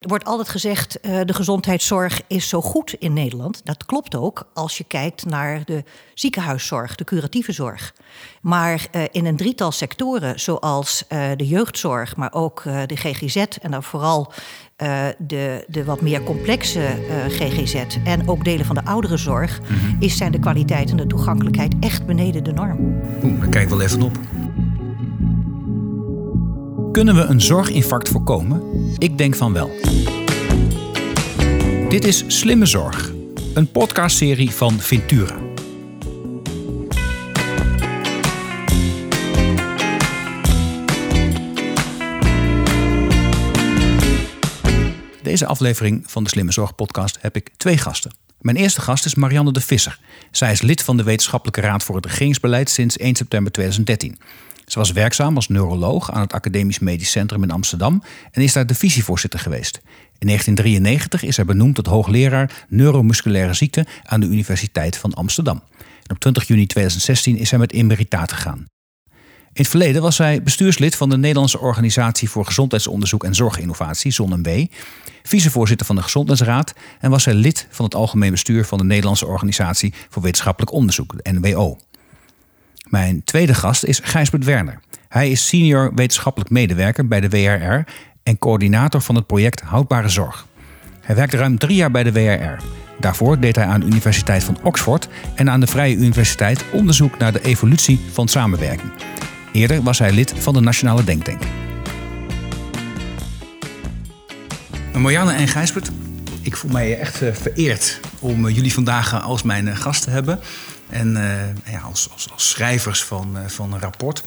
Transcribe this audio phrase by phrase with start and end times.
[0.00, 3.60] Er wordt altijd gezegd, uh, de gezondheidszorg is zo goed in Nederland.
[3.64, 5.84] Dat klopt ook als je kijkt naar de
[6.14, 7.94] ziekenhuiszorg, de curatieve zorg.
[8.40, 13.70] Maar uh, in een drietal sectoren, zoals uh, de jeugdzorg, maar ook de GGZ en
[13.70, 14.32] dan vooral
[15.18, 16.80] de, de wat meer complexe
[17.28, 19.96] GGZ en ook delen van de ouderenzorg, mm -hmm.
[20.00, 23.00] is, zijn de kwaliteit en de toegankelijkheid echt beneden de norm.
[23.22, 24.18] Oeh, daar kijk wel even op.
[26.92, 28.62] Kunnen we een zorginfarct voorkomen?
[28.98, 29.70] Ik denk van wel.
[31.88, 33.12] Dit is Slimme Zorg,
[33.54, 35.36] een podcastserie van Ventura.
[45.22, 48.12] Deze aflevering van de Slimme Zorg podcast heb ik twee gasten.
[48.40, 49.98] Mijn eerste gast is Marianne de Visser.
[50.30, 54.18] Zij is lid van de Wetenschappelijke Raad voor het Regeringsbeleid sinds 1 september 2013.
[54.70, 58.66] Ze was werkzaam als neuroloog aan het Academisch Medisch Centrum in Amsterdam en is daar
[58.66, 59.80] divisievoorzitter geweest.
[60.18, 65.62] In 1993 is hij benoemd tot hoogleraar neuromusculaire ziekte aan de Universiteit van Amsterdam.
[65.78, 68.64] En op 20 juni 2016 is hij met emeritaat gegaan.
[69.52, 74.66] In het verleden was hij bestuurslid van de Nederlandse Organisatie voor Gezondheidsonderzoek en Zorginnovatie, ZonMW,
[75.22, 79.26] vicevoorzitter van de Gezondheidsraad en was hij lid van het algemeen bestuur van de Nederlandse
[79.26, 81.78] Organisatie voor Wetenschappelijk Onderzoek, de NWO.
[82.90, 84.80] Mijn tweede gast is Gijsbert Werner.
[85.08, 90.46] Hij is senior wetenschappelijk medewerker bij de WRR en coördinator van het project Houdbare Zorg.
[91.00, 92.62] Hij werkte ruim drie jaar bij de WRR.
[93.00, 97.32] Daarvoor deed hij aan de Universiteit van Oxford en aan de Vrije Universiteit onderzoek naar
[97.32, 98.92] de evolutie van samenwerking.
[99.52, 101.42] Eerder was hij lid van de Nationale Denktank.
[104.96, 105.90] Marianne en Gijsbert,
[106.42, 110.10] ik voel mij echt eh, vereerd om eh, jullie vandaag eh, als mijn gast te
[110.10, 110.40] hebben.
[110.88, 111.12] En
[111.64, 114.22] ja, als, als, als, schrijvers van, van een rapport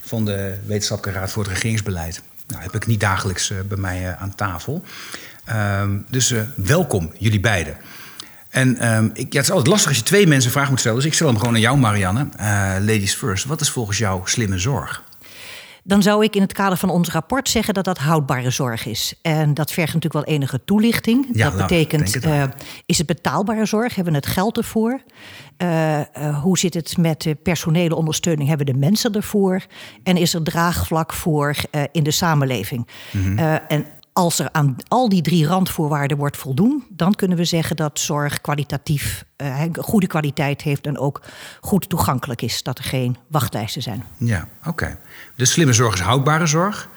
[0.00, 2.22] van de Wetenschappelijke Raad voor het Regeringsbeleid.
[2.46, 4.84] Nou, heb ik niet dagelijks bij mij aan tafel.
[5.80, 7.76] Um, dus welkom, jullie beiden.
[8.48, 10.78] En um, ik, ja, het is altijd lastig als je twee mensen een vraag moet
[10.78, 10.98] stellen.
[10.98, 12.28] Dus ik stel hem gewoon aan jou, Marianne.
[12.80, 13.44] ladies first.
[13.44, 15.02] Wat is volgens jou slimme zorg?
[15.88, 19.14] Dan zou ik in het kader van ons rapport zeggen dat dat houdbare zorg is.
[19.22, 21.26] En dat vergt natuurlijk wel enige toelichting.
[21.32, 22.42] Ja, dat nou, betekent, het uh,
[22.86, 23.94] is het betaalbare zorg?
[23.94, 25.00] Hebben we het geld ervoor?
[25.58, 26.04] Uh, uh,
[26.42, 28.48] hoe zit het met de personele ondersteuning?
[28.48, 29.66] Hebben we de mensen ervoor?
[30.02, 31.56] En is er draagvlak voor
[31.92, 32.88] in de samenleving?
[33.12, 33.38] Mm -hmm.
[33.68, 33.86] en
[34.18, 38.40] als er aan al die drie randvoorwaarden wordt voldoen, dan kunnen we zeggen dat zorg
[38.40, 41.22] kwalitatief uh, goede kwaliteit heeft en ook
[41.60, 42.62] goed toegankelijk is.
[42.62, 44.04] Dat er geen wachtlijsten zijn.
[44.16, 44.68] Ja, oké.
[44.68, 44.96] Okay.
[45.38, 46.88] Dus slimme zorg is houdbare zorg.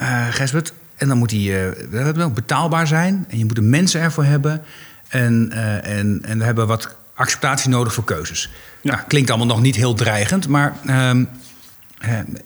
[0.00, 3.24] Uh, Gijsbert, en dan moet die uh, ook betaalbaar zijn.
[3.28, 4.62] En je moet de mensen ervoor hebben.
[5.08, 8.50] En, uh, en, en we hebben wat acceptatie nodig voor keuzes.
[8.80, 8.92] Ja.
[8.92, 11.10] Nou, klinkt allemaal nog niet heel dreigend, maar uh,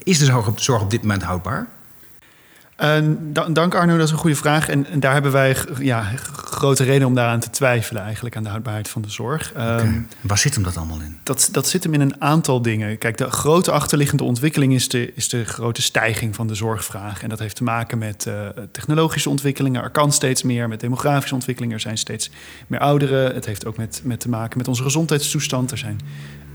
[0.02, 0.24] is de
[0.56, 1.66] zorg op dit moment houdbaar?
[2.82, 2.98] Uh,
[3.52, 4.68] dank Arno, dat is een goede vraag.
[4.68, 8.48] En, en, daar hebben wij ja, grote reden om daaraan te twijfelen, eigenlijk aan de
[8.48, 9.50] houdbaarheid van de zorg.
[9.50, 9.80] Okay.
[9.80, 11.18] Um, Waar zit hem dat allemaal in?
[11.22, 12.98] Dat, dat zit hem in een aantal dingen.
[12.98, 17.22] Kijk, de grote achterliggende ontwikkeling is de, is de grote stijging van de zorgvraag.
[17.22, 18.34] En dat heeft te maken met uh,
[18.72, 19.82] technologische ontwikkelingen.
[19.82, 21.74] Er kan steeds meer, met demografische ontwikkelingen.
[21.74, 22.30] Er zijn steeds
[22.66, 23.34] meer ouderen.
[23.34, 25.70] Het heeft ook met, met te maken met onze gezondheidstoestand.
[25.70, 26.00] Er zijn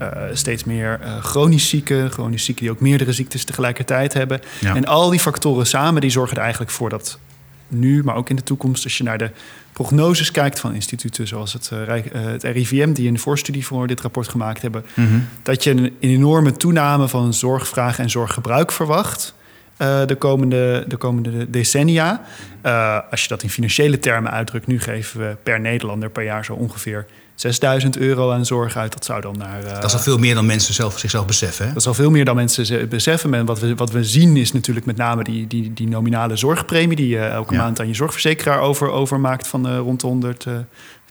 [0.01, 4.41] uh, steeds meer uh, chronisch zieken, chronisch zieken die ook meerdere ziektes tegelijkertijd hebben.
[4.59, 4.75] Ja.
[4.75, 7.19] En al die factoren samen die zorgen er eigenlijk voor dat
[7.67, 9.29] nu, maar ook in de toekomst, als je naar de
[9.73, 14.27] prognoses kijkt van instituten zoals het, uh, het RIVM, die een voorstudie voor dit rapport
[14.27, 15.27] gemaakt hebben, mm -hmm.
[15.43, 19.33] dat je een, enorme toename van zorgvraag en zorggebruik verwacht.
[19.77, 22.21] Uh, de, komende, de komende decennia.
[22.65, 26.45] Uh, als je dat in financiële termen uitdrukt, nu geven we per Nederlander per jaar
[26.45, 27.05] zo ongeveer
[27.35, 28.93] 6000 euro aan zorg uit.
[28.93, 29.63] Dat zou dan naar.
[29.63, 31.65] Uh, dat is al veel meer dan mensen zelf, zichzelf beseffen.
[31.65, 31.71] Hè?
[31.71, 33.33] Dat is al veel meer dan mensen beseffen.
[33.33, 36.95] En wat we, wat we zien is natuurlijk met name die, die, die nominale zorgpremie.
[36.95, 37.59] die je elke ja.
[37.59, 40.45] maand aan je zorgverzekeraar over, overmaakt van uh, rond de 100.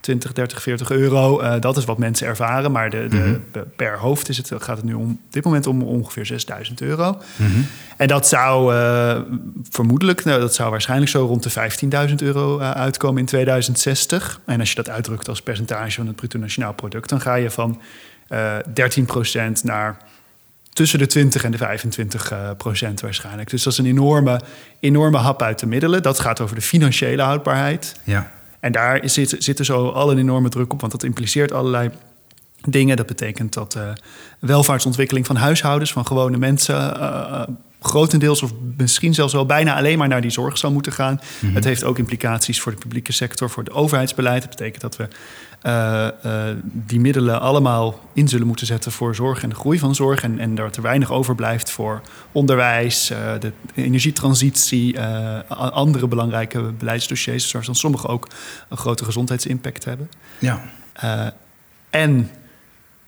[0.04, 1.42] 20, 30, 40 euro.
[1.42, 2.72] Uh, dat is wat mensen ervaren.
[2.72, 3.22] Maar de, de, mm
[3.52, 3.64] -hmm.
[3.76, 7.18] per hoofd is het, gaat het nu om, op dit moment om ongeveer 6000 euro.
[7.36, 7.66] Mm -hmm.
[7.96, 9.18] En dat zou uh,
[9.70, 14.40] vermoedelijk, nou, dat zou waarschijnlijk zo rond de 15.000 euro uh, uitkomen in 2060.
[14.44, 17.50] En als je dat uitdrukt als percentage van het bruto nationaal product, dan ga je
[17.50, 17.80] van
[18.32, 19.96] 13% naar
[20.72, 23.50] tussen de 20 en de 25 procent waarschijnlijk.
[23.50, 24.40] Dus dat is een enorme,
[24.80, 26.02] enorme hap uit de middelen.
[26.02, 27.96] Dat gaat over de financiële houdbaarheid.
[28.04, 28.30] Ja.
[28.64, 31.90] En daar zit, zit er zo al een enorme druk op, want dat impliceert allerlei
[32.60, 32.96] dingen.
[32.96, 33.82] Dat betekent dat uh,
[34.38, 37.42] welvaartsontwikkeling van huishoudens, van gewone mensen, uh,
[37.80, 41.20] grotendeels of misschien zelfs wel bijna alleen maar naar die zorg zou moeten gaan.
[41.46, 44.40] Het heeft ook implicaties voor de publieke sector, voor het overheidsbeleid.
[44.40, 45.08] Dat betekent dat we
[45.66, 49.94] uh, uh, die middelen allemaal in zullen moeten zetten voor zorg en de groei van
[49.94, 50.22] zorg.
[50.22, 52.00] En, en er te weinig overblijft voor
[52.32, 55.00] onderwijs, uh, de energietransitie,
[55.48, 58.28] andere belangrijke beleidsdossiers, zoals dan sommige ook
[58.68, 60.10] een grote gezondheidsimpact hebben.
[60.38, 60.62] Ja.
[61.90, 62.30] en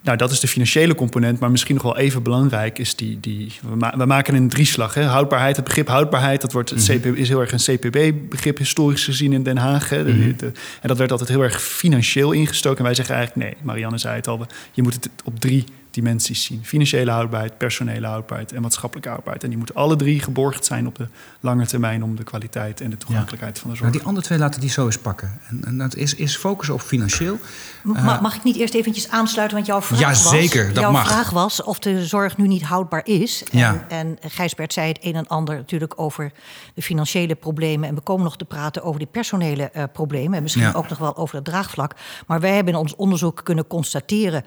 [0.07, 3.21] nou, dat is de financiële component, maar misschien nog wel even belangrijk is die.
[3.21, 4.95] die we, we maken een drieslag.
[4.95, 5.03] Hè?
[5.03, 9.33] Houdbaarheid, het begrip houdbaarheid, dat wordt, het CP, is heel erg een CPB-begrip historisch gezien
[9.33, 9.89] in Den Haag.
[9.89, 10.03] Hè?
[10.03, 10.33] Mhm.
[10.81, 12.79] en dat werd altijd heel erg financieel ingestoken.
[12.79, 15.65] En wij zeggen eigenlijk nee, Marianne zei het al, je moet het op drie
[15.97, 16.65] dimensies zien.
[16.65, 19.43] Financiële houdbaarheid, personele houdbaarheid en maatschappelijke houdbaarheid.
[19.45, 21.09] En die moeten alle drie geborgd zijn op de
[21.41, 23.89] lange termijn om de kwaliteit en de toegankelijkheid van de zorg.
[23.89, 25.41] Nou, die andere twee laten die zo eens pakken.
[25.49, 27.39] En, en dat is, is focus op financieel.
[27.83, 29.57] Mag, mag ik niet eerst eventjes aansluiten?
[29.57, 31.09] Want jouw vraag ja, was, zeker, dat jouw mag.
[31.09, 33.45] vraag was of de zorg nu niet houdbaar is.
[33.53, 33.85] En, ja.
[33.89, 36.33] en Gijsbert zei het een en ander natuurlijk over
[36.75, 37.89] de financiële problemen.
[37.89, 40.37] En we komen nog te praten over die personele uh, problemen.
[40.37, 41.95] En misschien ook nog wel over het draagvlak.
[42.27, 44.45] Maar wij hebben in ons onderzoek kunnen constateren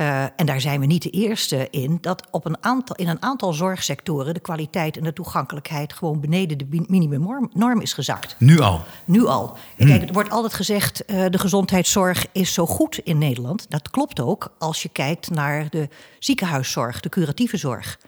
[0.00, 3.22] uh, en daar zijn we niet de eerste in, dat op een aantal, in een
[3.22, 8.36] aantal zorgsectoren de kwaliteit en de toegankelijkheid gewoon beneden de minimumnorm is gezakt.
[8.38, 8.80] Nu al?
[9.04, 9.56] Nu al.
[9.76, 9.86] Hmm.
[9.86, 13.66] Kijk, er wordt altijd gezegd, uh, de gezondheidszorg is zo goed in Nederland.
[13.70, 17.98] Dat klopt ook als je kijkt naar de ziekenhuiszorg, de curatieve zorg.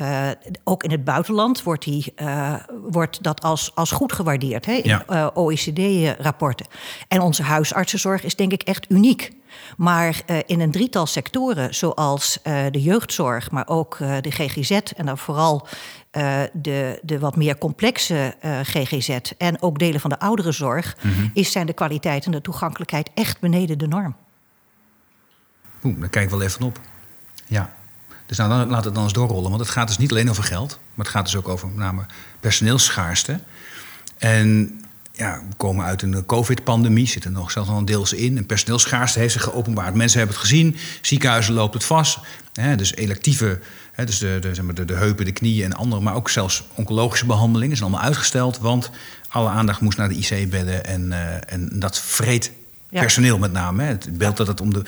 [0.00, 0.28] Uh,
[0.64, 2.54] ook in het buitenland wordt, die, uh,
[2.90, 5.04] wordt dat als, als goed gewaardeerd hè, in ja.
[5.08, 6.66] uh, OECD-rapporten.
[7.08, 9.32] En onze huisartsenzorg is denk ik echt uniek.
[9.76, 15.66] Maar in een drietal sectoren, zoals de jeugdzorg, maar ook de GGZ en dan vooral
[16.52, 21.30] de, de wat meer complexe GGZ en ook delen van de ouderenzorg, mm -hmm.
[21.34, 24.16] is, zijn de kwaliteit en de toegankelijkheid echt beneden de norm.
[25.84, 26.80] Oeh, daar kijk ik wel even op.
[27.52, 27.72] Ja.
[28.26, 29.50] Dus nou, dan, laat het dan eens doorrollen.
[29.50, 31.76] Want het gaat dus niet alleen over geld, maar het gaat dus ook over met
[31.76, 32.06] name
[32.40, 33.40] personeelsschaarste.
[34.18, 34.80] En
[35.12, 38.36] ja, we komen uit een COVID-pandemie, zitten nog zelfs een deels in.
[38.36, 39.94] En personeelsschaarste heeft zich geopenbaard.
[39.94, 42.18] Mensen hebben het gezien, ziekenhuizen loopt het vast.
[42.52, 43.60] Hè, dus electieve,
[43.92, 46.30] hè, dus de, de, zeg maar, de, de, heupen, de knieën en andere, maar ook
[46.30, 48.58] zelfs oncologische behandelingen zijn allemaal uitgesteld.
[48.58, 48.90] Want
[49.28, 52.52] alle aandacht moest naar de IC-bedden en, uh, en dat vreet
[52.92, 53.00] ja.
[53.00, 53.82] Personeel met name.
[53.82, 53.88] Hè.
[53.88, 54.82] Het beeld dat het om de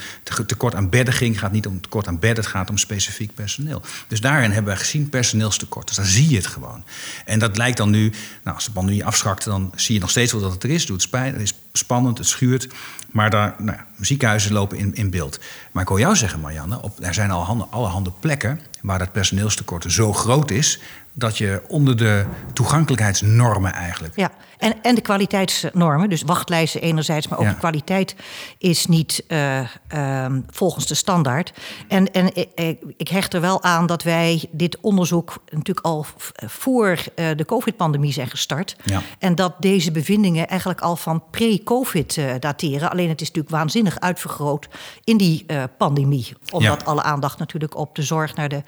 [0.46, 3.82] tekort aan bedden ging, gaat niet om tekort aan bedden, het gaat om specifiek personeel.
[4.08, 5.86] Dus daarin hebben we gezien personeelstekort.
[5.86, 6.84] Dus daar zie je het gewoon.
[7.24, 8.12] En dat lijkt dan nu,
[8.42, 10.86] nou, als de pandemie afschakt, dan zie je nog steeds wel dat het er is.
[10.86, 12.68] Doet het is spannend, het schuurt.
[13.10, 15.40] Maar daar, nou, ziekenhuizen lopen in, in beeld.
[15.72, 19.12] Maar ik hoor jou zeggen, Marianne, op, er zijn al handen, allerhande plekken waar dat
[19.12, 20.80] personeelstekort zo groot is
[21.12, 24.16] dat je onder de toegankelijkheidsnormen eigenlijk.
[24.16, 28.16] Ja, en, en de kwaliteitsnormen, dus wachtlijsten enerzijds, maar ook de kwaliteit
[28.58, 29.60] is niet uh,
[29.94, 31.52] uh, volgens de standaard.
[31.88, 36.88] En, en ik, ik, hecht er wel aan dat wij dit onderzoek natuurlijk al voor
[36.90, 38.76] uh, de COVID-pandemie zijn gestart.
[38.84, 39.02] Ja.
[39.18, 42.90] En dat deze bevindingen eigenlijk al van pre-COVID uh, dateren.
[42.90, 44.68] Alleen het is natuurlijk waanzinnig uitvergroot
[45.04, 45.46] in die
[45.78, 46.32] pandemie.
[46.50, 46.86] Omdat ja.
[46.86, 48.62] alle aandacht natuurlijk op de zorg naar de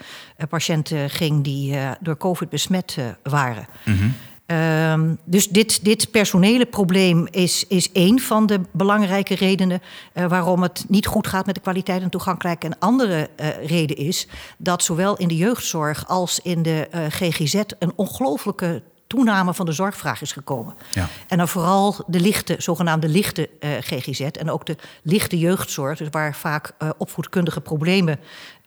[0.48, 3.66] patiënten ging die door COVID besmet waren.
[3.84, 4.14] Mm -hmm.
[4.46, 9.82] Um, dus dit, dit personele probleem is, is één van de belangrijke redenen
[10.14, 12.72] uh, waarom het niet goed gaat met de kwaliteit en toegankelijkheid.
[12.72, 14.28] Een andere uh, reden is
[14.58, 19.72] dat zowel in de jeugdzorg als in de uh, GGZ een ongelooflijke toename van de
[19.72, 20.74] zorgvraag is gekomen.
[20.90, 21.08] Ja.
[21.28, 26.08] En dan vooral de lichte, zogenaamde lichte uh, GGZ en ook de lichte jeugdzorg, dus
[26.10, 28.18] waar vaak uh, opvoedkundige problemen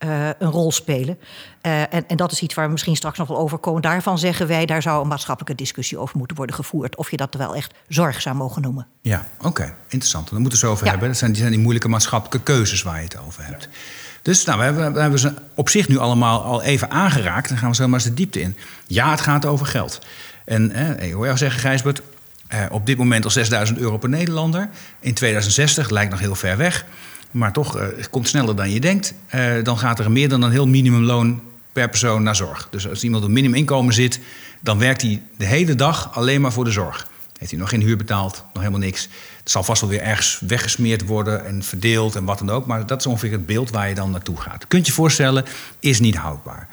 [0.06, 1.20] uh, een rol spelen.
[1.62, 3.82] En, en, dat is iets waar we misschien straks nog wel over komen.
[3.82, 6.96] Daarvan zeggen wij, daar zou een maatschappelijke discussie over moeten worden gevoerd.
[6.96, 8.88] Of je dat wel echt zorg zou mogen noemen.
[9.02, 9.74] Ja, oké, okay.
[9.84, 10.30] interessant.
[10.30, 10.92] Dan moeten we het over ja.
[10.92, 11.10] hebben.
[11.10, 13.64] Dat zijn, die zijn die moeilijke maatschappelijke keuzes waar je het over hebt.
[13.64, 13.78] Ja.
[14.22, 17.50] Dus nou, we, hebben, we hebben ze op zich nu allemaal al even aangeraakt.
[17.50, 18.58] Dan gaan we zo maar eens de diepte in.
[18.88, 20.00] Ja, het gaat over geld.
[20.46, 22.02] En eh, ik hoor jou zeggen, Gijsbert,
[22.48, 24.70] eh, op dit moment al 6000 euro per Nederlander.
[25.00, 26.86] In 2060 lijkt nog heel ver weg.
[27.32, 29.14] Maar toch, eh, het komt sneller dan je denkt.
[29.28, 31.42] Eh, dan gaat er meer dan een heel minimumloon
[31.74, 32.68] per persoon naar zorg.
[32.72, 34.20] Dus als iemand op minimuminkomen zit,
[34.60, 37.08] dan werkt hij de hele dag alleen maar voor de zorg.
[37.38, 39.10] Heeft hij nog geen huur betaald, nog helemaal niks.
[39.40, 42.66] Het zal vast wel weer ergens weggesmeerd worden en verdeeld en wat dan ook.
[42.66, 44.68] Maar dat is ongeveer het beeld waar je dan naartoe gaat.
[44.68, 45.46] Kunt je voorstellen,
[45.80, 46.68] is niet houdbaar.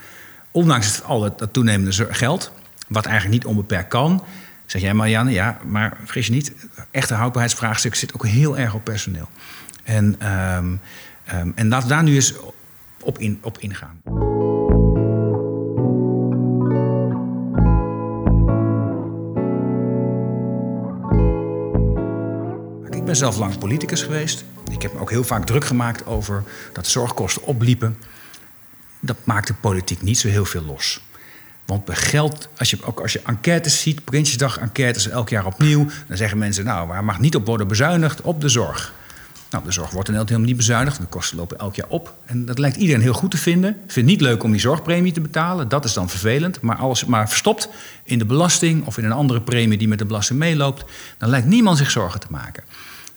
[0.50, 2.52] Ondanks al het, dat toenemende geld,
[2.88, 4.25] wat eigenlijk niet onbeperkt kan.
[4.66, 6.52] Zeg jij, Marianne, ja, maar vergis je niet,
[6.90, 9.28] echte houdbaarheidsvraagstuk zit ook heel erg op personeel.
[9.87, 10.05] En,
[10.50, 10.81] um,
[11.55, 12.35] en laten daar nu eens
[13.00, 14.00] op, in, op ingaan.
[22.90, 24.45] Ik ben zelf lang politicus geweest.
[24.71, 27.97] Ik heb me ook heel vaak druk gemaakt over dat zorgkosten opliepen.
[29.00, 31.00] Dat maakt de politiek niet zo heel veel los.
[31.64, 35.87] Want bij geld, als je, ook als je enquêtes ziet, Prinsjesdag enquêtes elk jaar opnieuw,
[36.09, 38.21] dan zeggen mensen, nou, waar mag niet op worden bezuinigd?
[38.21, 38.93] Op de zorg.
[39.50, 41.00] Nou, de zorg wordt in Nederland helemaal niet bezuinigd.
[41.00, 42.14] De kosten lopen elk jaar op.
[42.24, 43.72] En dat lijkt iedereen heel goed te vinden.
[43.72, 45.68] Vindt het niet leuk om die zorgpremie te betalen.
[45.68, 46.60] Dat is dan vervelend.
[46.60, 47.68] Maar als het maar verstopt
[48.04, 50.84] in de belasting of in een andere premie die met de belasting meeloopt,
[51.18, 52.64] dan lijkt niemand zich zorgen te maken.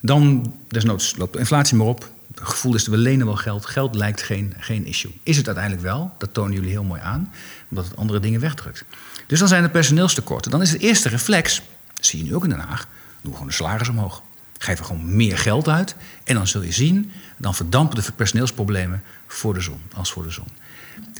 [0.01, 2.09] Dan, desnoods loopt de inflatie maar op.
[2.35, 3.65] Het gevoel is, we lenen wel geld.
[3.65, 5.11] Geld lijkt geen, geen issue.
[5.23, 6.11] Is het uiteindelijk wel.
[6.17, 7.31] Dat tonen jullie heel mooi aan.
[7.69, 8.85] Omdat het andere dingen wegdrukt.
[9.27, 10.51] Dus dan zijn er personeelstekorten.
[10.51, 11.61] Dan is het eerste reflex,
[11.99, 12.87] zie je nu ook in Den Haag,
[13.21, 14.21] doe gewoon de salaris omhoog.
[14.61, 15.95] Geef er gewoon meer geld uit.
[16.23, 20.31] En dan zul je zien, dan verdampen de personeelsproblemen voor de zon, als voor de
[20.31, 20.47] zon.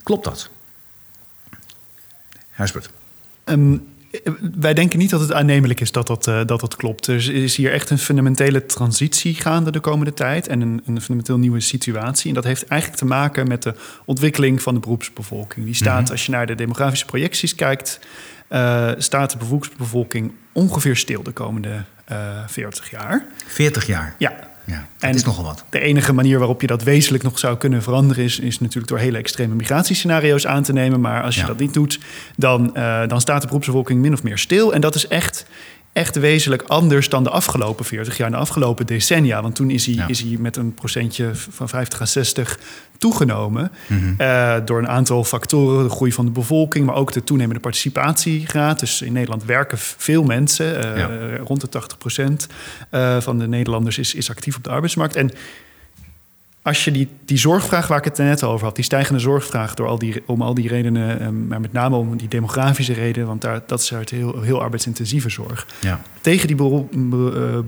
[0.04, 0.50] Klopt dat?
[2.50, 2.90] Huisbert.
[3.46, 3.88] Um,
[4.60, 7.08] wij denken niet dat het aannemelijk is dat dat, uh, dat dat klopt.
[7.08, 11.38] Er is hier echt een fundamentele transitie gaande de komende tijd en een, een fundamenteel
[11.38, 12.28] nieuwe situatie.
[12.28, 13.74] En dat heeft eigenlijk te maken met de
[14.06, 15.66] ontwikkeling van de beroepsbevolking.
[15.66, 16.12] Die staat, mhm.
[16.12, 18.00] als je naar de demografische projecties kijkt,
[18.50, 23.26] uh, staat de beroepsbevolking ongeveer stil de komende uh, eh, 40 jaar.
[23.48, 24.16] 40 jaar?
[24.18, 24.48] Ja.
[24.66, 25.64] Ja, dat is nogal wat.
[25.70, 28.24] De enige manier waarop je dat wezenlijk nog zou kunnen veranderen...
[28.24, 31.02] is, is natuurlijk door hele extreme migratiescenario's aan te nemen.
[31.02, 32.00] Maar als je dat niet doet,
[32.36, 34.74] dan, uh, dan staat de beroepsbevolking min of meer stil.
[34.74, 35.46] En dat is echt
[36.00, 39.42] echt wezenlijk anders dan de afgelopen 40 jaar, de afgelopen decennia.
[39.42, 42.60] Want toen is hij, is hij met een procentje van 50 à 60
[42.98, 43.72] toegenomen.
[43.88, 44.14] Mhm.
[44.18, 48.80] Eh, door een aantal factoren, de groei van de bevolking, maar ook de toenemende participatiegraad.
[48.80, 52.48] Dus in Nederland werken veel mensen, uh, rond de 80 procent
[52.92, 55.16] uh, van de Nederlanders is, is actief op de arbeidsmarkt.
[55.16, 55.32] En
[56.62, 59.88] als je die, die zorgvraag waar ik het net over had, die stijgende zorgvraag door
[59.88, 63.42] al die, om al die redenen, ehm, maar met name om die demografische reden, want
[63.42, 65.68] daar, dat is uit heel, heel arbeidsintensieve zorg.
[65.82, 66.02] Ja.
[66.22, 67.60] Tegen die beroep, uh,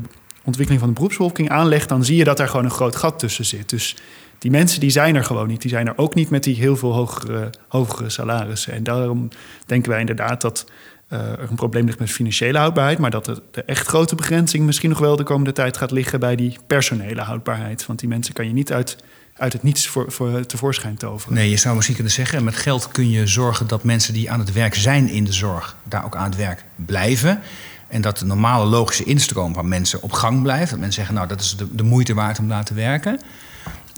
[0.44, 3.46] ontwikkeling van de beroepsbevolking aanlegt, dan zie je dat daar gewoon een groot gat tussen
[3.46, 3.70] zit.
[3.70, 3.96] Dus
[4.38, 5.62] die mensen die zijn er gewoon niet.
[5.62, 8.74] Die zijn er ook niet met die heel veel hogere, hogere salarissen.
[8.74, 9.30] En daarom
[9.66, 10.66] denken wij inderdaad dat
[11.12, 15.00] er een probleem ligt met financiële houdbaarheid, maar dat de, echt grote begrenzing misschien nog
[15.00, 17.86] wel de komende tijd gaat liggen bij die personele houdbaarheid.
[17.86, 18.98] Want die mensen kan je niet uit,
[19.34, 21.34] uit het niets voor, voor, tevoorschijn toveren.
[21.36, 24.40] Nee, je zou misschien kunnen zeggen, met geld kun je zorgen dat mensen die aan
[24.40, 27.40] het werk zijn in de zorg, daar ook aan het werk blijven.
[27.88, 30.70] En dat de normale logische instroom van mensen op gang blijft.
[30.70, 33.20] Dat mensen zeggen, nou, dat is de, de moeite waard om daar te werken.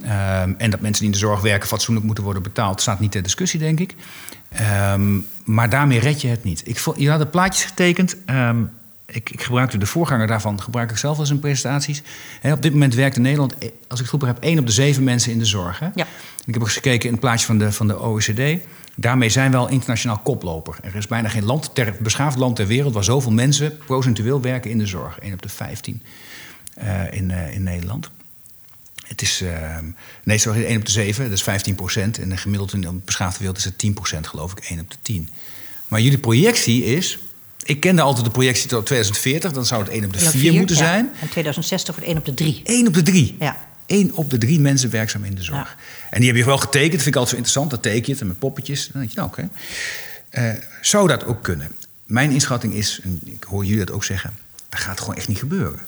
[0.01, 3.11] Um, en dat mensen die in de zorg werken fatsoenlijk moeten worden betaald, staat niet
[3.11, 3.95] ter discussie, denk ik.
[4.93, 6.61] Um, maar daarmee red je het niet.
[6.65, 8.15] Ik vond, je had de plaatjes getekend.
[8.29, 8.69] Um,
[9.05, 12.03] ik, ik, gebruikte de voorganger daarvan, gebruik ik zelf als in presentaties.
[12.43, 14.71] op dit moment werkt in Nederland, eh, als ik het goed heb, één op de
[14.71, 15.79] zeven mensen in de zorg.
[15.79, 15.89] Hè?
[15.95, 16.07] Ja.
[16.45, 18.61] Ik heb ook gekeken in het plaatje van de, van de OECD.
[18.95, 20.75] Daarmee zijn we al internationaal koploper.
[20.81, 24.71] Er is bijna geen land ter, beschaafd land ter wereld waar zoveel mensen procentueel werken
[24.71, 25.17] in de zorg.
[25.21, 26.01] Eén op de 15
[26.83, 28.09] uh, in, uh, in Nederland.
[29.03, 29.77] Het is, uh,
[30.23, 32.19] nee, sorry, 1 op de 7, dat is 15 procent.
[32.19, 34.97] En gemiddeld in de beschaafde wereld is het 10 procent, geloof ik, 1 op de
[35.01, 35.29] 10.
[35.87, 37.19] Maar jullie projectie is...
[37.63, 40.75] Ik kende altijd de projectie tot 2040, dan zou het 1 op de 4, moeten
[40.75, 40.81] ja.
[40.81, 41.09] zijn.
[41.19, 42.61] En 2060 wordt 1 op de 3.
[42.63, 43.35] 1 op de 3?
[43.39, 43.57] Ja.
[43.85, 45.57] 1 op de 3 mensen werkzaam in de zorg.
[45.57, 45.75] Ja.
[46.09, 47.69] En die heb je wel getekend, dat vind ik altijd zo interessant.
[47.69, 48.87] Dan teken je het en met poppetjes.
[48.91, 49.49] Dan denk je, nou oké.
[50.31, 50.53] Okay.
[50.53, 51.71] Uh, zou dat ook kunnen?
[52.05, 54.33] Mijn inschatting is, en ik hoor jullie dat ook zeggen...
[54.69, 55.79] dat gaat gewoon echt niet gebeuren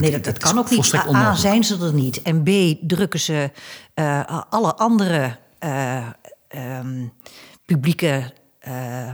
[0.00, 0.94] nee, dat, dat, kan ook niet.
[0.94, 2.22] A, zijn ze er niet.
[2.22, 2.48] En B,
[2.88, 3.50] drukken ze
[3.94, 6.06] uh, alle andere uh,
[6.78, 7.12] um,
[7.64, 8.32] publieke
[8.68, 9.10] uh,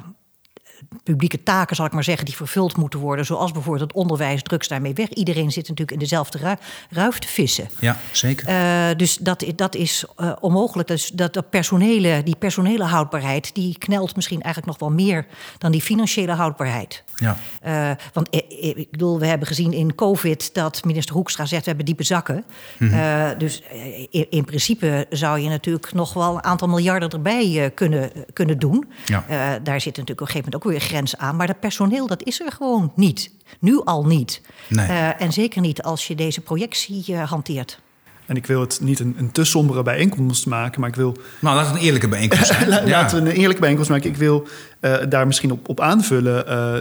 [1.02, 3.24] publieke taken, zal ik maar zeggen, die vervuld moeten worden.
[3.24, 5.08] Zoals bijvoorbeeld het onderwijs, drugs daarmee weg.
[5.08, 6.58] Iedereen zit natuurlijk in dezelfde
[6.90, 7.68] ruif te vissen.
[7.78, 8.48] Ja, zeker.
[8.48, 10.88] Uh, dus dat, dat is uh, onmogelijk.
[10.88, 15.26] Dus dat, dat personele, die personele houdbaarheid, die knelt misschien eigenlijk nog wel meer
[15.58, 17.04] dan die financiële houdbaarheid.
[17.16, 17.36] Ja.
[17.66, 18.28] Uh, want
[18.76, 22.44] ik bedoel, we hebben gezien in COVID dat minister Hoekstra zegt: we hebben diepe zakken.
[22.78, 23.38] Mm -hmm.
[23.38, 23.62] dus
[24.10, 28.88] in, in, principe zou je natuurlijk nog wel een aantal miljarden erbij kunnen, kunnen doen.
[29.04, 29.24] Ja.
[29.62, 31.36] daar zit natuurlijk op een gegeven moment ook weer grens aan.
[31.36, 33.30] Maar dat personeel, dat is er gewoon niet.
[33.58, 34.40] Nu al niet.
[34.68, 34.88] Nee.
[34.88, 37.80] Uh, en zeker niet als je deze projectie uh, hanteert.
[38.26, 41.16] En ik wil het niet een, een te sombere bijeenkomst maken, maar ik wil.
[41.40, 42.68] Nou, laten we een eerlijke bijeenkomst zijn.
[42.88, 44.10] laten we een eerlijke bijeenkomst maken.
[44.10, 44.46] Ik wil
[44.80, 46.76] uh, daar misschien op, op aanvullen uh,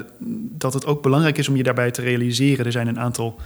[0.57, 2.65] dat het ook belangrijk is om je daarbij te realiseren.
[2.65, 3.39] Er zijn een aantal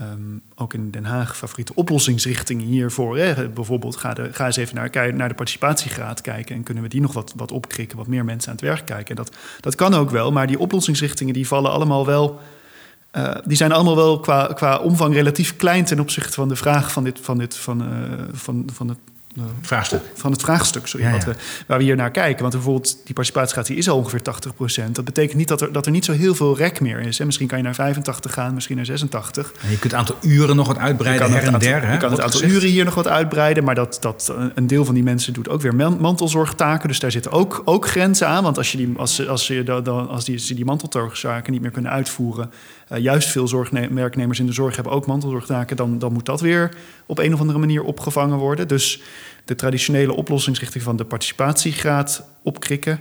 [0.00, 3.16] Um, ook in Den Haag favoriete oplossingsrichtingen hiervoor.
[3.54, 6.54] Bijvoorbeeld ga, de, ga eens even naar, naar de participatiegraad kijken...
[6.56, 9.16] en kunnen we die nog wat, wat opkrikken, wat meer mensen aan het werk kijken.
[9.16, 12.40] Dat, dat kan ook wel, maar die oplossingsrichtingen die vallen allemaal wel...
[13.16, 16.92] Uh, die zijn allemaal wel qua, qua omvang relatief klein ten opzichte van de vraag
[16.92, 17.88] van, dit, van, dit, van, uh,
[18.32, 18.98] van, van het
[19.60, 20.00] vraagstuk.
[20.14, 21.34] van het vraagstuk sorry, Ja, wat we,
[21.66, 22.40] waar we hier naar kijken.
[22.42, 24.20] Want bijvoorbeeld die participatiegraad die is al ongeveer
[24.88, 27.18] 80% Dat betekent niet dat er, dat er niet zo heel veel rek meer is.
[27.18, 27.24] Hè.
[27.24, 29.52] Misschien kan je naar 85 gaan, misschien naar 86.
[29.62, 31.72] En je kunt het aantal uren nog wat uitbreiden, je her kan en der.
[31.74, 32.56] aantal, hè, je kan het aantal gezegd.
[32.58, 33.64] uren hier nog wat uitbreiden.
[33.64, 36.88] Maar dat, dat, een deel van die mensen doet ook weer man- mantelzorgtaken.
[36.88, 38.42] Dus daar zitten ook, ook grenzen aan.
[38.42, 41.62] Want als, je die, als, als, je da- dan, als die, ze die mantelzorgzaken niet
[41.62, 42.50] meer kunnen uitvoeren...
[42.88, 45.76] eh, juist veel zorgne- werknemers in de zorg hebben ook mantelzorgtaken...
[45.76, 46.76] Dan, dan moet dat weer
[47.06, 48.68] op een of andere manier opgevangen worden.
[48.68, 49.02] Dus
[49.44, 52.98] de traditionele oplossingsrichting van de participatiegraad opkrikken...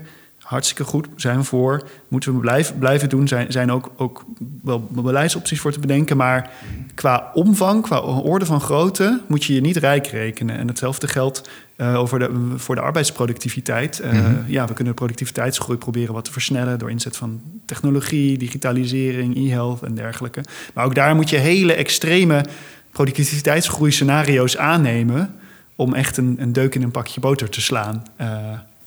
[0.48, 1.84] Hartstikke goed, zijn we voor.
[2.08, 3.28] Moeten we blijven, blijven doen.
[3.28, 4.26] Zijn, zijn ook, ook
[4.64, 6.18] wel beleidsopties voor te bedenken.
[6.18, 6.52] Maar
[6.96, 10.58] qua omvang, qua orde van grootte, moet je je niet rijk rekenen.
[10.58, 14.00] En hetzelfde geldt eh, over de, voor de arbeidsproductiviteit.
[14.00, 19.36] Eh, Ja, we kunnen de productiviteitsgroei proberen wat te versnellen door inzet van technologie, digitalisering,
[19.36, 20.44] e-health en dergelijke.
[20.74, 22.46] Maar ook daar moet je hele extreme
[22.92, 25.36] productiviteitsgroei-scenario's aannemen
[25.76, 28.06] om echt een, een deuk in een pakje boter te slaan.
[28.16, 28.28] Eh,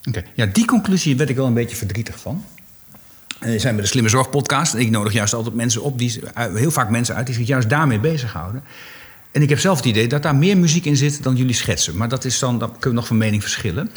[0.08, 0.22] Oké.
[0.34, 2.44] Ja, die conclusie werd ik wel een beetje verdrietig van.
[3.38, 4.74] We zijn bij de Slimme Zorg podcast.
[4.74, 7.68] En ik nodig juist altijd mensen op, die, heel vaak mensen uit die zich juist
[7.70, 8.62] daarmee bezighouden.
[9.32, 11.96] En ik heb zelf het idee dat daar meer muziek in zit dan jullie schetsen.
[11.96, 13.90] Maar dat is dan, dan kunnen we nog van mening verschillen.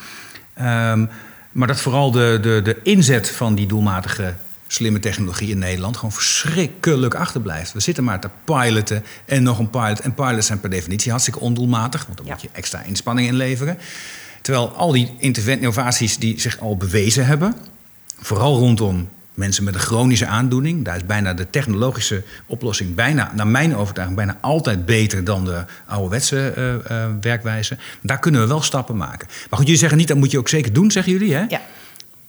[0.54, 1.06] Ehm,
[1.52, 4.34] maar dat vooral de, de, de inzet van die doelmatige
[4.68, 7.74] slimme technologie in Nederland gewoon verschrikkelijk achterblijft.
[7.74, 10.00] We zitten maar te piloten en nog een pilot.
[10.00, 12.34] En pilots zijn per definitie hartstikke ondoelmatig, want dan Ja.
[12.34, 13.78] moet je extra inspanning inleveren.
[14.42, 17.56] Terwijl al die intervent- innovaties die zich al bewezen hebben,
[18.20, 23.48] vooral rondom mensen met een chronische aandoening, daar is bijna de technologische oplossing, bijna, naar
[23.48, 27.78] mijn overtuiging, bijna altijd beter dan de ouderwetse eh, eh, werkwijze.
[28.02, 29.28] Daar kunnen we wel stappen maken.
[29.28, 31.46] Maar goed, jullie zeggen niet, dat moet je ook zeker doen, zeggen jullie, hè?
[31.48, 31.62] Ja.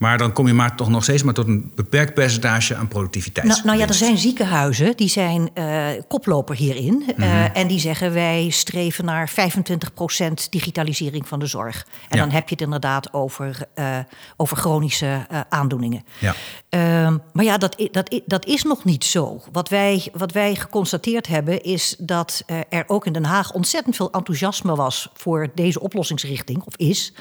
[0.05, 3.47] Maar dan kom je maar toch nog steeds maar tot een beperkt percentage aan productiviteit.
[3.47, 7.05] Nou, nou ja, er zijn ziekenhuizen die zijn eh, koploper hierin.
[7.07, 7.51] eh, Mhm.
[7.55, 11.87] en die zeggen wij streven naar 25% digitalisering van de zorg.
[12.09, 12.25] En Ja.
[12.25, 13.99] dan heb je het inderdaad over, eh,
[14.37, 16.05] over chronische aandoeningen.
[16.19, 16.35] Ja.
[16.69, 19.43] Ehm, maar ja, dat, dat, dat is nog niet zo.
[19.53, 24.11] Wat wij, wat wij geconstateerd hebben is dat er ook in Den Haag ontzettend veel
[24.13, 27.13] enthousiasme was voor deze oplossingsrichting, of is.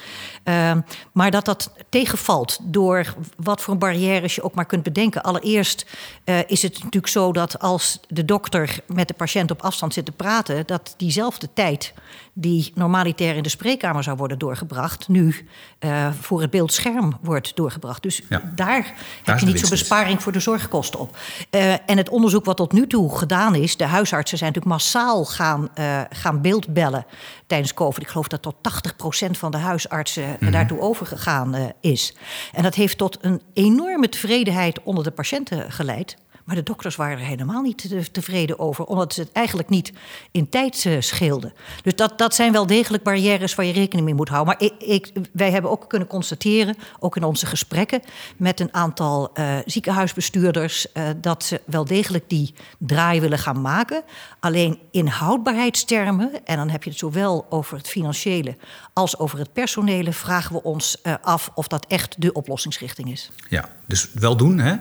[0.43, 0.81] Ehm,
[1.13, 5.23] maar dat dat tegenvalt door wat voor barrières je ook maar kunt bedenken.
[5.23, 5.85] Allereerst
[6.23, 10.05] eh, is het natuurlijk zo dat als de dokter met de patiënt op afstand zit
[10.05, 11.93] te praten, dat diezelfde tijd
[12.33, 15.47] die normaliter in de spreekkamer zou worden doorgebracht, nu
[15.79, 18.01] eh, voor het beeldscherm wordt doorgebracht.
[18.03, 18.51] Dus Ja.
[18.55, 21.17] daar heb je niet zo'n besparing voor de zorgkosten op.
[21.49, 25.25] Eh, en het onderzoek wat tot nu toe gedaan is, de huisartsen zijn natuurlijk massaal
[25.25, 27.05] gaan, eh, gaan beeldbellen
[27.47, 28.01] tijdens COVID.
[28.03, 32.15] Ik geloof dat tot 80% van de huisartsen eh, daartoe overgegaan is.
[32.53, 36.17] En dat heeft tot een enorme tevredenheid onder de patiënten geleid.
[36.43, 39.91] Maar de dokters waren er helemaal niet te- tevreden over, omdat het eigenlijk niet
[40.31, 41.53] in tijd eh, scheelde.
[41.83, 44.55] Dus dat, dat zijn wel degelijk barrières waar je rekening mee moet houden.
[44.59, 48.01] Maar ik, wij hebben ook kunnen constateren, ook in onze gesprekken
[48.37, 54.03] met een aantal eh, ziekenhuisbestuurders, eh, dat ze wel degelijk die draai willen gaan maken.
[54.39, 58.57] Alleen in houdbaarheidstermen, en dan heb je het zowel over het financiële
[58.93, 63.31] als over het personele, vragen we ons af of dat echt de oplossingsrichting is.
[63.49, 64.75] Ja, dus wel doen, hè?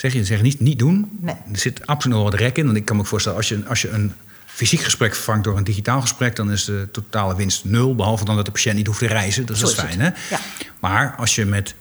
[0.00, 1.18] Zeg je, zeg niet niet doen.
[1.20, 1.34] Nee.
[1.52, 2.64] Er zit absoluut nog wat rek in.
[2.64, 4.12] Want ik kan me voorstellen, als je, als je een
[4.46, 7.94] fysiek gesprek vervangt door een digitaal gesprek, dan is de totale winst nul.
[7.94, 9.46] Behalve dan dat de patiënt niet hoeft te reizen.
[9.46, 10.06] Dat is, Zo dat is fijn, hè?
[10.30, 10.40] Ja.
[10.78, 11.74] Maar als je met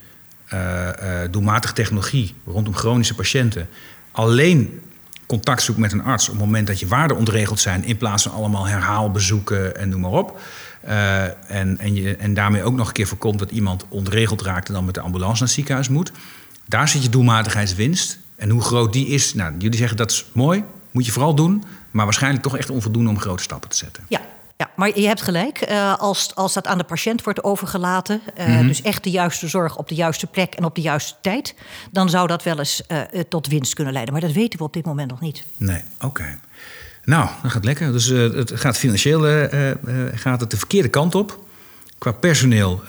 [0.48, 0.90] eh,
[1.32, 3.70] doelmatige technologie rondom chronische patiënten
[4.12, 4.82] alleen
[5.26, 8.24] contact zoekt met een arts op het moment dat je waarden ontregeld zijn, in plaats
[8.24, 10.40] van allemaal herhaalbezoeken en noem maar op.
[10.82, 14.68] eh, en, en, je, en daarmee ook nog een keer voorkomt dat iemand ontregeld raakt
[14.68, 16.12] en dan met de ambulance naar het ziekenhuis moet.
[16.70, 18.20] Daar zit je doelmatigheidswinst.
[18.36, 21.64] En hoe groot die is, nou, jullie zeggen dat is mooi, moet je vooral doen,
[21.92, 24.06] maar waarschijnlijk toch echt onvoldoende om grote stappen te zetten.
[24.08, 24.22] Ja,
[24.58, 25.58] ja maar je hebt gelijk.
[25.58, 29.78] eh, als, als dat aan de patiënt wordt overgelaten, eh, dus echt de juiste zorg
[29.78, 31.56] op de juiste plek en op de juiste tijd,
[31.92, 34.14] dan zou dat wel eens eh, tot winst kunnen leiden.
[34.14, 35.44] Maar dat weten we op dit moment nog niet.
[35.58, 36.40] Nee, oké.
[37.04, 37.92] Nou, dat gaat lekker.
[37.92, 39.22] Dus het gaat financieel
[40.14, 41.40] gaat het de verkeerde kant op.
[41.98, 42.82] Qua personeel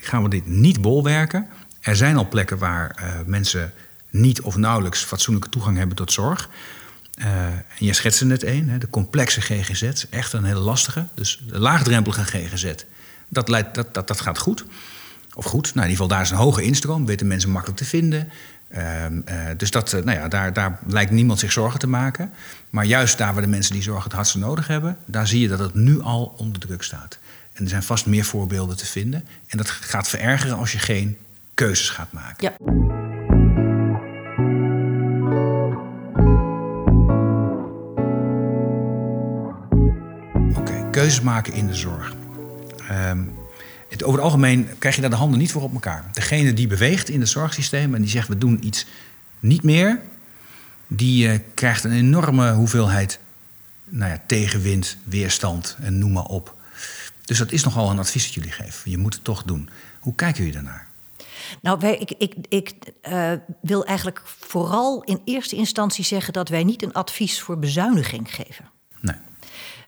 [0.00, 1.48] gaan we dit niet bolwerken.
[1.86, 3.72] Er zijn al plekken waar eh, mensen
[4.10, 6.48] niet of nauwelijks fatsoenlijke toegang hebben tot zorg.
[7.14, 10.04] Eh, en je schetste net één, de complexe GGZ.
[10.10, 11.06] Echt een hele lastige.
[11.14, 12.72] Dus de laagdrempelige GGZ,
[13.28, 14.64] dat, leidt, dat, dat, dat gaat goed.
[15.34, 17.06] Of goed, nou, in ieder geval daar is een hoge instroom.
[17.06, 18.28] Weten mensen makkelijk te vinden.
[18.68, 22.32] Ehm, eh, dus dat, nou ja, daar, daar lijkt niemand zich zorgen te maken.
[22.70, 24.96] Maar juist daar waar de mensen die zorg het hardste nodig hebben...
[25.04, 27.18] daar zie je dat het nu al onder druk staat.
[27.52, 29.28] En er zijn vast meer voorbeelden te vinden.
[29.46, 31.16] En dat gaat verergeren als je geen
[31.56, 32.36] keuzes gaat maken.
[32.38, 32.56] Ja.
[40.58, 42.14] Oké, keuzes maken in de zorg.
[42.88, 43.24] Ehm,
[43.88, 46.04] het, over het algemeen krijg je daar de handen niet voor op elkaar.
[46.12, 48.86] Degene die beweegt in het zorgsysteem en die zegt we doen iets
[49.38, 50.00] niet meer,
[50.86, 53.18] die eh, krijgt een enorme hoeveelheid
[53.84, 56.54] nou ja, tegenwind, weerstand en noem maar op.
[57.24, 58.90] Dus dat is nogal een advies dat jullie geven.
[58.90, 59.68] Je moet het toch doen.
[60.00, 60.86] Hoe kijken jullie daarnaar?
[61.62, 62.74] Nou, wij, ik, ik, ik
[63.08, 68.34] uh, wil eigenlijk vooral in eerste instantie zeggen dat wij niet een advies voor bezuiniging
[68.34, 68.70] geven.
[69.00, 69.16] Nee.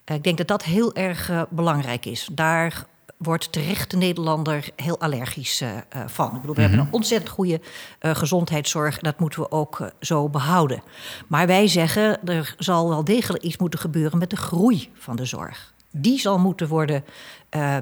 [0.07, 2.29] Uh, ik denk dat dat heel erg uh, belangrijk is.
[2.33, 2.87] Daar
[3.19, 5.69] wordt terecht de Nederlander heel allergisch uh,
[6.07, 6.35] van.
[6.35, 6.69] Ik bedoel, we mm -hmm.
[6.69, 7.61] hebben een ontzettend goede
[8.01, 10.83] uh, gezondheidszorg en dat moeten we ook uh, zo behouden.
[11.27, 15.25] Maar wij zeggen, er zal wel degelijk iets moeten gebeuren met de groei van de
[15.25, 15.75] zorg.
[16.01, 17.05] Die zal moeten worden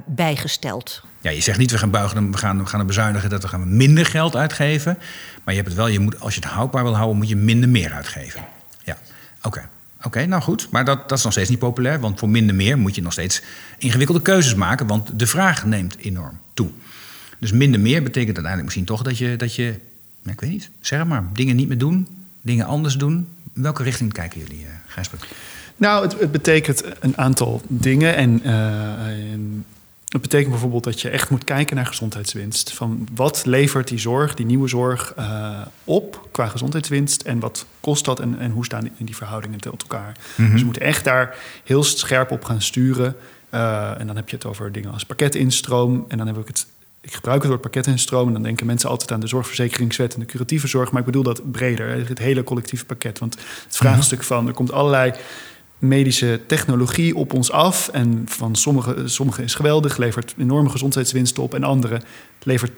[0.05, 1.03] bijgesteld.
[1.21, 3.77] Ja, je zegt niet we gaan buigen, we gaan, we gaan bezuinigen, dat we gaan
[3.77, 4.99] minder geld uitgeven.
[5.45, 7.37] Maar je hebt het wel, je moet, als je het houdbaar wil houden, moet je
[7.37, 8.45] minder meer uitgeven.
[8.85, 8.97] Ja,
[9.43, 9.69] oké.
[10.03, 10.71] Oké, nou goed.
[10.71, 12.01] Maar dat, dat is nog steeds niet populair.
[12.01, 13.43] Want voor minder meer moet je nog steeds
[13.79, 14.87] ingewikkelde keuzes maken.
[14.87, 16.71] Want de vraag neemt enorm toe.
[17.39, 19.81] Dus minder meer betekent uiteindelijk misschien toch dat je, dat je
[20.31, 22.09] ik weet niet, zeg maar, dingen niet meer doen,
[22.41, 23.29] dingen anders doen.
[23.55, 25.03] In welke richting kijken jullie, uh?
[25.77, 28.17] Nou, het, het, betekent een aantal dingen.
[28.17, 29.65] En, uh, en
[30.05, 32.73] dat betekent bijvoorbeeld dat je echt moet kijken naar gezondheidswinst.
[32.73, 38.05] Van wat levert die zorg, die nieuwe zorg, uh, op qua gezondheidswinst en wat kost
[38.05, 40.17] dat en, en hoe staan die, die verhoudingen tot elkaar.
[40.31, 40.51] Mm-hmm.
[40.51, 43.17] Dus we moeten echt daar heel scherp op gaan sturen.
[43.51, 46.05] Uh, en dan heb je het over dingen als pakketinstroom.
[46.09, 46.67] En dan heb ik het.
[47.01, 50.27] Ik gebruik het woord pakketinstroom en dan denken mensen altijd aan de zorgverzekeringswet en de
[50.27, 50.91] curatieve zorg.
[50.91, 53.19] Maar ik bedoel dat breder, het hele collectieve pakket.
[53.19, 53.35] Want
[53.65, 55.13] het vraagstuk van er komt allerlei
[55.79, 57.89] medische technologie op ons af.
[57.89, 61.55] En van sommige, sommige is geweldig, levert enorme gezondheidswinst op.
[61.55, 62.01] En andere
[62.43, 62.73] levert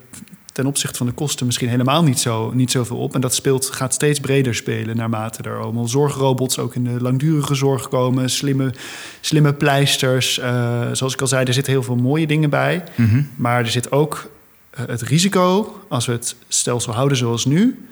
[0.52, 3.14] ten opzichte van de kosten misschien helemaal niet, zo, niet zoveel op.
[3.14, 7.54] En dat speelt, gaat steeds breder spelen naarmate er allemaal zorgrobots ook in de langdurige
[7.54, 8.30] zorg komen.
[8.30, 8.74] Slimme,
[9.20, 10.38] slimme pleisters.
[10.38, 10.44] Uh,
[10.92, 12.84] zoals ik al zei, er zitten heel veel mooie dingen bij.
[12.94, 13.28] Mm-hmm.
[13.36, 14.30] Maar er zit ook
[14.80, 17.87] uh, het risico, als we het stelsel houden zoals nu...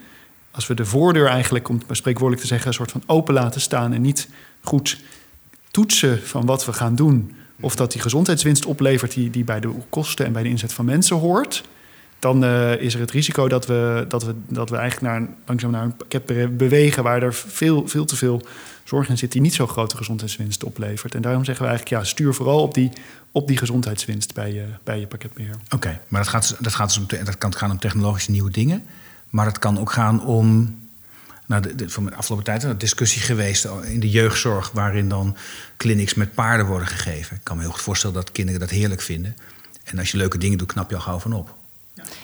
[0.57, 2.69] als we de voordeur eigenlijk, om het spreekwoordelijk te zeggen...
[2.69, 4.29] een soort van open laten staan en niet
[4.63, 5.01] goed
[5.71, 9.73] toetsen van wat we gaan doen, of dat die gezondheidswinst oplevert die, die bij de
[9.89, 11.65] kosten en bij de inzet van mensen hoort,
[12.19, 15.71] dan uh, is er het risico dat we, dat we, dat we eigenlijk naar langzaam
[15.71, 18.43] naar een pakket bewegen waar er veel, veel te veel
[18.85, 21.15] zorg in zit die niet zo grote gezondheidswinst oplevert.
[21.15, 22.93] En daarom zeggen we eigenlijk, ja, stuur vooral op die,
[23.33, 25.57] op die gezondheidswinst bij je, bij je pakketbeheer.
[25.75, 28.87] Oké, maar dat, gaat, dat, gaat dus om, dat kan gaan om technologische nieuwe dingen,
[29.37, 30.79] maar het kan ook gaan om
[31.47, 35.37] nou, de, de, van de afgelopen tijd een discussie geweest in de jeugdzorg, waarin dan
[35.77, 37.37] clinics met paarden worden gegeven.
[37.37, 39.37] Ik kan me heel goed voorstellen dat kinderen dat heerlijk vinden.
[39.85, 41.55] En als je leuke dingen doet, knap je al gauw van op.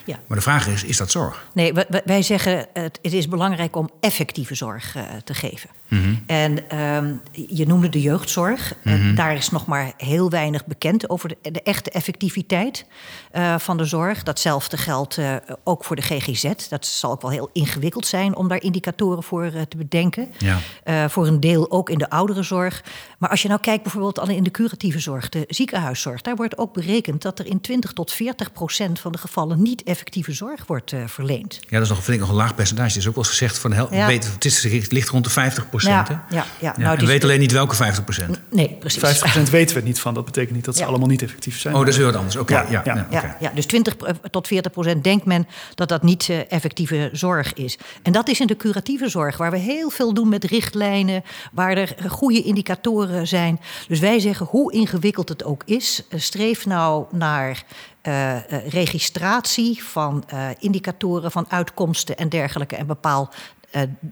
[0.04, 0.18] Ja.
[0.26, 1.46] Maar de vraag is, is dat zorg?
[1.54, 1.72] Nee,
[2.04, 5.70] wij zeggen het, is belangrijk om effectieve zorg uh, te geven.
[5.92, 6.22] Mm-hmm.
[6.26, 8.74] En um, je noemde de jeugdzorg.
[8.82, 9.14] Mm-hmm.
[9.14, 12.86] daar is nog maar heel weinig bekend over de, de echte effectiviteit
[13.32, 14.22] uh, van de zorg.
[14.22, 16.52] Datzelfde geldt uh, ook voor de GGZ.
[16.68, 20.28] Dat zal ook wel heel ingewikkeld zijn om daar indicatoren voor te bedenken.
[20.38, 21.08] Ja.
[21.08, 22.84] voor een deel ook in de ouderenzorg.
[23.18, 26.58] Maar als je nou kijkt bijvoorbeeld al in de curatieve zorg, de ziekenhuiszorg, daar wordt
[26.58, 30.66] ook berekend dat er in 20 tot 40 procent van de gevallen niet effectieve zorg
[30.66, 31.60] wordt verleend.
[31.60, 32.88] Ja, dat is nog, vind ik nog een laag percentage.
[32.88, 34.06] Het is ook wel eens gezegd van hel, ja.
[34.06, 35.81] weet, het, is, het ligt rond de 50 procent.
[35.90, 36.74] Ja, ja, ja.
[36.76, 38.40] Nou, we weten alleen niet welke 50 procent.
[38.50, 39.00] Nee, precies.
[39.00, 40.14] 50 procent weten we niet van.
[40.14, 41.74] Dat betekent niet dat ze allemaal niet effectief zijn.
[41.74, 42.36] Oh, dat is weer wat anders.
[42.36, 42.52] Oké.
[42.52, 42.70] Okay.
[42.70, 43.96] Ja, ja, ja, ja, dus 20
[44.30, 47.78] tot 40 procent denkt men dat dat niet uh, effectieve zorg is.
[48.02, 51.76] En dat is in de curatieve zorg, waar we heel veel doen met richtlijnen, waar
[51.76, 53.60] er goede indicatoren zijn.
[53.88, 57.62] Dus wij zeggen, hoe ingewikkeld het ook is, streef nou naar
[58.02, 62.76] uh, uh, registratie van uh, indicatoren van uitkomsten en dergelijke.
[62.76, 63.32] En bepaal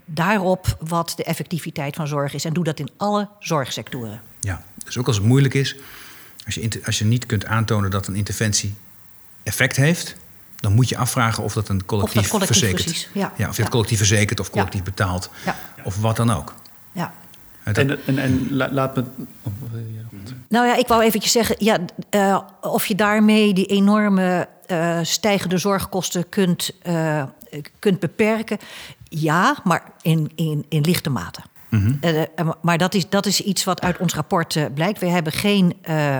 [0.05, 2.45] daarop wat de effectiviteit van zorg is.
[2.45, 4.21] En doe dat in alle zorgsectoren.
[4.39, 5.75] Ja, dus ook als het moeilijk is,
[6.45, 8.75] als je, als je niet kunt aantonen dat een interventie
[9.43, 10.15] effect heeft.
[10.55, 12.85] Dan moet je afvragen of dat een collectief, of dat collectief verzekert.
[12.85, 13.33] Precies, ja.
[13.37, 14.85] ja, of je het collectief verzekert of collectief ja.
[14.85, 15.29] betaalt.
[15.45, 15.55] Ja.
[15.83, 16.53] Of wat dan ook.
[16.91, 17.13] Ja.
[17.63, 19.03] En, en, en laat me.
[19.41, 19.51] Oh,
[20.47, 21.79] nou ja, ik wou eventjes zeggen, ja,
[22.11, 27.23] uh, of je daarmee die enorme uh, stijgende zorgkosten kunt, uh,
[27.79, 28.57] kunt beperken.
[29.13, 31.41] Ja, maar in, in, in lichte mate.
[31.69, 31.99] Mm-hmm.
[32.61, 34.99] maar dat is, dat is iets wat uit ons rapport blijkt.
[34.99, 36.17] We hebben geen uh,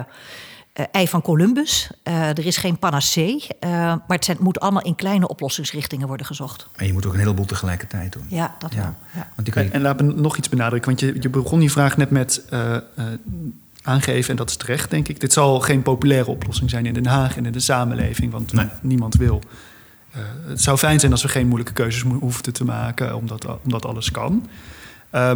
[0.91, 1.89] ei van Columbus.
[2.04, 3.47] Uh, er is geen panacee.
[3.60, 6.67] Uh, maar het zijn, moet allemaal in kleine oplossingsrichtingen worden gezocht.
[6.75, 8.25] En je moet ook een heleboel tegelijkertijd doen.
[8.27, 8.82] Ja, dat ja.
[8.82, 8.95] wel.
[9.13, 9.27] Ja.
[9.36, 9.69] Want die kan je...
[9.69, 10.89] en, en laat me nog iets benadrukken.
[10.89, 12.43] Want je, je begon die vraag net met
[13.82, 15.19] aangeven, en dat is terecht, denk ik.
[15.19, 18.32] Dit zal geen populaire oplossing zijn in Den Haag en in de samenleving.
[18.32, 18.67] Want nee.
[18.82, 19.41] niemand wil.
[20.47, 24.12] Het zou fijn zijn als we geen moeilijke keuzes hoefden te maken, omdat, omdat alles
[24.12, 24.47] kan.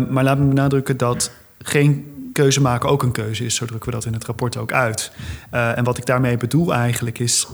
[0.10, 3.56] maar laat me benadrukken dat geen keuze maken ook een keuze is.
[3.56, 5.12] Zo drukken we dat in het rapport ook uit.
[5.50, 7.48] en wat ik daarmee bedoel eigenlijk is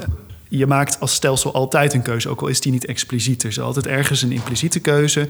[0.57, 3.43] je maakt als stelsel altijd een keuze, ook al is die niet expliciet.
[3.43, 5.29] Er is altijd ergens een impliciete keuze.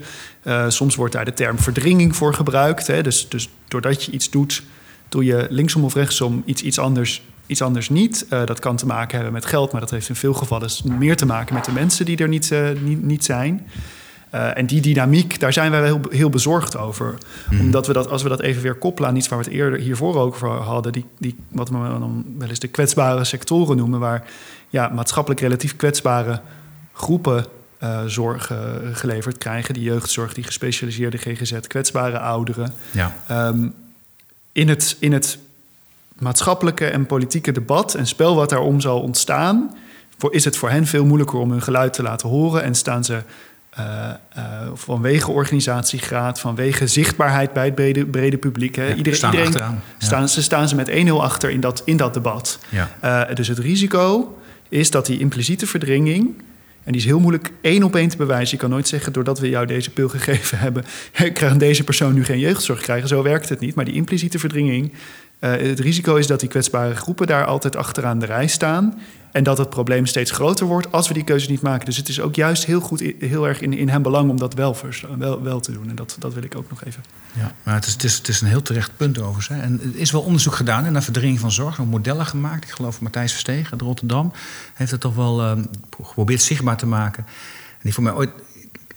[0.68, 2.86] Soms wordt daar de term verdringing voor gebruikt.
[2.86, 3.02] Hè.
[3.02, 4.62] Dus, dus doordat je iets doet,
[5.08, 8.26] doe je linksom of rechtsom iets, iets, anders, iets anders niet.
[8.30, 11.16] Uh, dat kan te maken hebben met geld, maar dat heeft in veel gevallen meer
[11.16, 13.66] te maken met de mensen die er niet, uh, niet, niet zijn.
[14.34, 17.14] Uh, en die dynamiek, daar zijn wij heel, heel bezorgd over.
[17.50, 17.60] Mm.
[17.60, 19.78] Omdat we dat, als we dat even weer koppelen aan iets waar we het eerder
[19.78, 24.00] hiervoor ook over hadden, die, die, wat we dan wel eens de kwetsbare sectoren noemen,
[24.00, 24.24] waar
[24.68, 26.40] ja, maatschappelijk relatief kwetsbare
[26.92, 27.46] groepen
[27.82, 28.58] uh, zorg uh,
[28.92, 29.74] geleverd krijgen.
[29.74, 32.72] Die jeugdzorg, die gespecialiseerde GGZ, kwetsbare ouderen.
[32.90, 33.14] Ja.
[33.48, 33.74] Um,
[34.52, 35.38] in, het, in het
[36.18, 39.76] maatschappelijke en politieke debat en spel wat daarom zal ontstaan,
[40.18, 43.04] voor, is het voor hen veel moeilijker om hun geluid te laten horen en staan
[43.04, 43.22] ze
[43.78, 44.44] uh, uh,
[44.74, 48.76] vanwege organisatiegraad, vanwege zichtbaarheid bij het brede, brede publiek.
[48.76, 48.86] Hè.
[48.86, 52.14] Ja, iedereen, staan iedereen staan, ze staan ze met 1-0 achter in dat, in dat
[52.14, 52.58] debat.
[52.68, 52.90] Ja.
[53.04, 54.36] Uh, dus het risico
[54.68, 56.42] is dat die impliciete verdringing.
[56.84, 58.54] En die is heel moeilijk één op één te bewijzen.
[58.54, 60.84] Je kan nooit zeggen, doordat we jou deze pil gegeven hebben,
[61.34, 63.08] krijgt deze persoon nu geen jeugdzorg krijgen.
[63.08, 63.74] Zo werkt het niet.
[63.74, 64.92] Maar die impliciete verdringing,
[65.48, 68.98] het risico is dat die kwetsbare groepen daar altijd achteraan de rij staan.
[69.32, 71.86] En dat het probleem steeds groter wordt als we die keuze niet maken.
[71.86, 74.54] Dus het is ook juist heel goed, heel erg in, in hem belang om dat
[74.54, 74.76] wel,
[75.18, 75.88] wel, wel te doen.
[75.88, 77.02] En dat, dat wil ik ook nog even.
[77.32, 79.48] Ja, maar het is, het is, het is een heel terecht punt overigens.
[79.48, 79.60] Hè.
[79.60, 81.78] En er is wel onderzoek gedaan naar verdringing van zorg.
[81.78, 82.64] Er modellen gemaakt.
[82.64, 84.32] Ik geloof Matthijs Verstegen uit Rotterdam
[84.74, 85.52] heeft het toch wel uh,
[86.02, 87.24] geprobeerd zichtbaar te maken.
[87.26, 88.30] En die voor mij ooit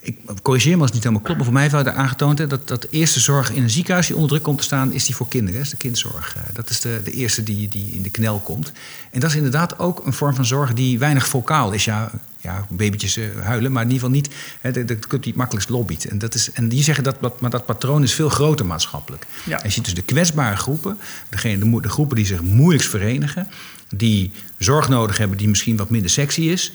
[0.06, 2.68] ik corrigeer me als het niet helemaal klopt, maar voor mij hij aangetoond hè, dat,
[2.68, 5.14] dat de eerste zorg in een ziekenhuis die onder druk komt te staan, is die
[5.16, 5.54] voor kinderen.
[5.54, 6.36] Dat is de kindzorg.
[6.36, 8.72] Eh, dat is de, de eerste die, die in de knel komt.
[9.10, 11.84] En dat is inderdaad ook een vorm van zorg die weinig vocaal is.
[11.84, 15.34] Ja, ja babytjes eh, huilen, maar in ieder geval niet, hè, dat, dat kunt het
[15.34, 16.04] makkelijkst lobbyt.
[16.04, 19.26] En, dat is, en die zeggen dat, maar dat patroon is veel groter maatschappelijk.
[19.44, 19.58] Ja.
[19.58, 23.48] En je ziet dus de kwetsbare groepen, degene, de, de groepen die zich moeilijkst verenigen,
[23.88, 26.72] die zorg nodig hebben die misschien wat minder sexy is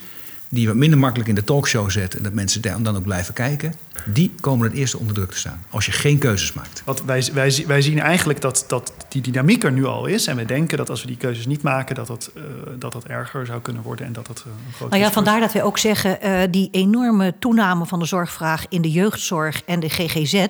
[0.54, 2.18] die wat minder makkelijk in de talkshow zetten...
[2.18, 3.74] en dat mensen dan ook blijven kijken...
[4.06, 5.64] die komen het eerste onder druk te staan.
[5.70, 6.82] Als je geen keuzes maakt.
[6.86, 10.28] Want wij, wij, wij zien eigenlijk dat, dat die dynamiek er nu al is.
[10.28, 11.96] En we denken dat als we die keuzes niet maken...
[11.96, 12.44] dat dat, uh,
[12.80, 15.54] dat, dat erger zou kunnen worden en dat dat uh, een Nou ja, vandaar dat
[15.54, 16.18] wij ook zeggen...
[16.24, 20.46] Uh, die enorme toename van de zorgvraag in de jeugdzorg en de GGZ...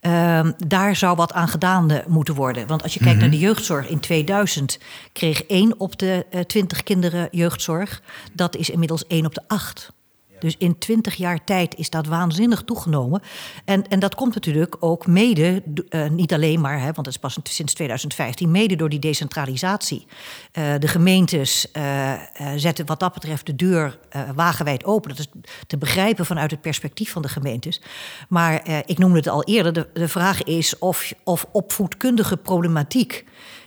[0.00, 2.66] Uh, daar zou wat aan gedaan moeten worden.
[2.66, 3.30] Want als je kijkt mm -hmm.
[3.30, 4.78] naar de jeugdzorg in 2000,
[5.12, 8.02] kreeg één op de uh, 20 kinderen jeugdzorg.
[8.32, 9.94] Dat is inmiddels één op de acht.
[10.38, 13.22] Dus in twintig jaar tijd is dat waanzinnig toegenomen.
[13.64, 17.18] En, en dat komt natuurlijk ook mede, uh, niet alleen maar, hè, want het is
[17.18, 20.06] pas sinds 2015, mede door die decentralisatie.
[20.52, 22.12] Uh, de gemeentes uh,
[22.56, 23.98] zetten wat dat betreft de deur
[24.34, 25.08] wagenwijd open.
[25.08, 25.28] Dat is
[25.66, 27.80] te begrijpen vanuit het perspectief van de gemeentes.
[28.28, 33.24] Maar ik noemde het al eerder, de, de vraag is of, of opvoedkundige problematiek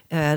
[0.10, 0.32] uh,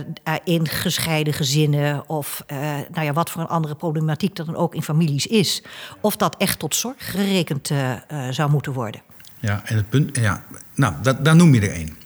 [0.44, 2.58] in gescheiden gezinnen of uh,
[2.92, 5.62] nou ja, wat voor een andere problematiek dat dan ook in families is.
[6.00, 7.92] Of dat echt tot zorg gerekend uh,
[8.30, 9.02] zou moeten worden.
[9.40, 11.96] Ja, en het punt, ja, nou, dat, daar noem je er één.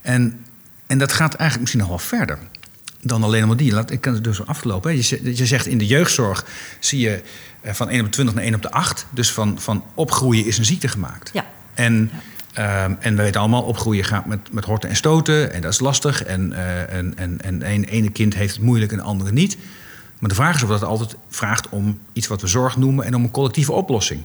[0.00, 0.44] En,
[0.86, 2.38] en dat gaat eigenlijk misschien nog wel verder
[3.02, 3.72] dan alleen maar die.
[3.72, 4.96] Laat, ik kan het dus afgelopen.
[4.96, 6.44] Je, je zegt in de jeugdzorg
[6.78, 7.22] zie je
[7.64, 9.06] van 1 op de 20 naar 1 op de 8.
[9.10, 11.30] Dus van, van opgroeien is een ziekte gemaakt.
[11.32, 11.46] Ja.
[11.74, 12.20] En ja.
[12.58, 15.52] Um, en we weten allemaal, opgroeien gaat met, met horten en stoten.
[15.52, 16.24] En dat is lastig.
[16.24, 19.56] En, uh, en, en, en een ene kind heeft het moeilijk en de andere niet.
[20.18, 23.04] Maar de vraag is of dat altijd vraagt om iets wat we zorg noemen...
[23.04, 24.22] en om een collectieve oplossing.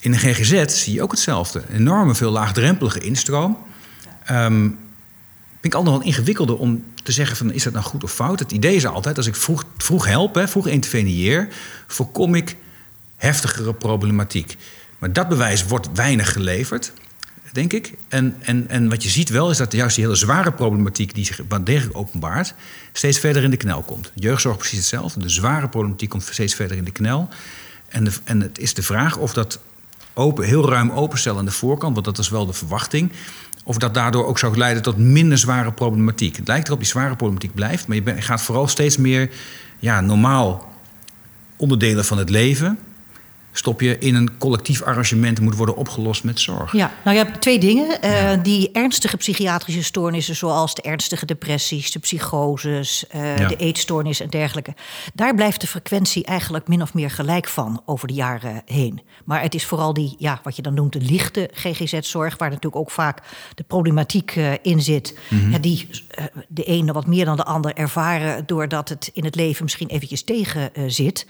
[0.00, 1.62] In de GGZ zie je ook hetzelfde.
[1.72, 3.58] Enorme veel laagdrempelige instroom.
[4.30, 4.78] Um,
[5.50, 7.52] vind ik altijd wel ingewikkelder om te zeggen van...
[7.52, 8.38] is dat nou goed of fout?
[8.38, 11.48] Het idee is altijd, als ik vroeg, vroeg help, hè, vroeg interveneer...
[11.86, 12.56] voorkom ik
[13.16, 14.56] heftigere problematiek.
[14.98, 16.92] Maar dat bewijs wordt weinig geleverd
[17.56, 17.92] denk ik.
[18.08, 21.24] En, en, en wat je ziet wel is dat juist die hele zware problematiek die
[21.24, 22.54] zich wat degelijk openbaart,
[22.92, 24.12] steeds verder in de knel komt.
[24.14, 25.20] Jeugdzorg precies hetzelfde.
[25.20, 27.28] De zware problematiek komt steeds verder in de knel.
[27.88, 29.60] En, en het is de vraag of dat
[30.14, 33.12] open, heel ruim openstellen aan de voorkant, want dat is wel de verwachting.
[33.64, 36.36] Of dat daardoor ook zou leiden tot minder zware problematiek.
[36.36, 39.30] Het lijkt erop die zware problematiek blijft, maar je, je gaat vooral steeds meer
[39.78, 40.72] ja, normaal
[41.56, 42.78] onderdelen van het leven
[43.58, 46.72] stop je in een collectief arrangement moet worden opgelost met zorg.
[46.72, 47.98] Ja, nou ja, twee dingen.
[48.04, 53.48] Uh, die ernstige psychiatrische stoornissen, zoals de ernstige depressies, de psychoses, uh, ja.
[53.48, 54.74] de eetstoornis en dergelijke.
[55.14, 59.00] Daar blijft de frequentie eigenlijk min of meer gelijk van over de jaren heen.
[59.24, 62.76] Maar het is vooral die, ja, wat je dan noemt, de lichte GGZ-zorg, waar natuurlijk
[62.76, 63.22] ook vaak
[63.54, 65.18] de problematiek uh, in zit.
[65.28, 65.50] Mm -hmm.
[65.50, 65.88] ja, die
[66.48, 70.22] de ene wat meer dan de ander ervaren doordat het in het leven misschien eventjes
[70.22, 71.26] tegen zit.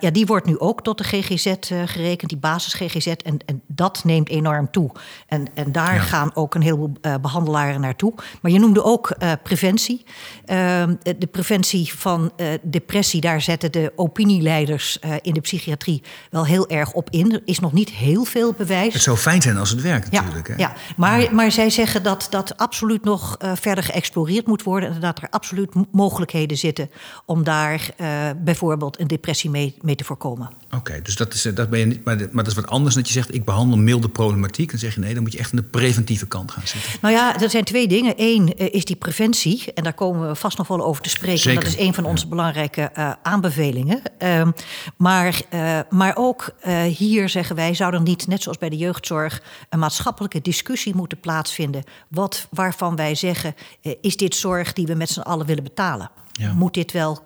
[0.00, 3.06] ja, die wordt nu ook tot de GGZ GGZ gerekend, die basis GGZ.
[3.06, 4.90] En, en dat neemt enorm toe.
[5.26, 8.12] En, en daar gaan ook een heleboel behandelaren naartoe.
[8.42, 10.04] Maar je noemde ook preventie.
[10.44, 16.92] Ehm, de preventie van depressie, daar zetten de opinieleiders in de psychiatrie wel heel erg
[16.92, 17.32] op in.
[17.32, 18.92] Er is nog niet heel veel bewijs.
[18.92, 20.48] Het zou fijn zijn als het werkt natuurlijk.
[20.48, 20.60] Ja, hè?
[20.60, 20.72] ja.
[20.96, 24.94] Maar, maar zij zeggen dat dat absoluut nog verder geëxploreerd moet worden.
[24.94, 26.90] En dat er absoluut mogelijkheden zitten
[27.26, 30.50] om daar uh, bijvoorbeeld een depressie mee, mee te voorkomen.
[30.76, 32.94] Oké, dus dat is, eh, dat ben je niet, maar, maar dat is wat anders
[32.94, 34.70] dan dat je zegt: ik behandel milde problematiek.
[34.70, 36.92] Dan zeg je nee, dan moet je echt aan de preventieve kant gaan zitten.
[37.00, 38.14] Nou ja, er zijn twee dingen.
[38.16, 41.38] Eén uh, is die preventie, en daar komen we vast nog wel over te spreken.
[41.38, 41.64] Zeker.
[41.64, 44.02] Dat is een van onze belangrijke uh, aanbevelingen.
[44.18, 44.48] Uh,
[44.96, 45.42] maar,
[45.88, 46.54] maar ook
[46.96, 51.20] hier zeggen wij: zou er niet, net zoals bij de jeugdzorg, een maatschappelijke discussie moeten
[51.20, 51.84] plaatsvinden?
[52.08, 53.54] Wat, waarvan wij zeggen:
[54.00, 56.10] is dit zorg die we met z'n allen willen betalen?
[56.32, 56.52] Ja.
[56.52, 57.22] Moet, dit wel,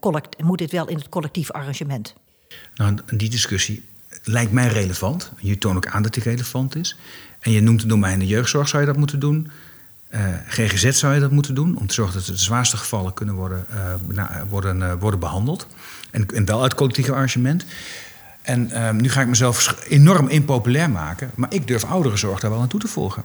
[0.00, 2.14] collect, moet dit wel in het collectief arrangement?
[2.74, 3.82] Nou, die discussie
[4.24, 5.32] lijkt mij relevant.
[5.38, 6.96] Je toont ook aan dat die relevant is.
[7.40, 9.50] En je noemt het domein de jeugdzorg, zou je dat moeten doen.
[10.14, 13.34] Uh, GGZ zou je dat moeten doen, om te zorgen dat de zwaarste gevallen kunnen
[13.34, 13.66] worden,
[14.14, 15.66] uh, worden, uh, worden behandeld.
[16.10, 17.64] En, en, wel uit collectief arrangement.
[18.42, 22.60] En ehm, nu ga ik mezelf enorm impopulair maken, maar ik durf ouderenzorg daar wel
[22.60, 23.22] aan toe te volgen.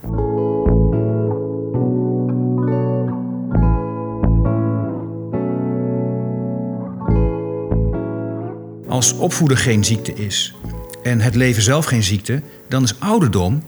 [8.98, 10.54] Als opvoeden geen ziekte is
[11.02, 13.62] en het leven zelf geen ziekte, dan is ouderdom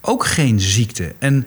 [0.00, 1.14] ook geen ziekte.
[1.18, 1.46] En,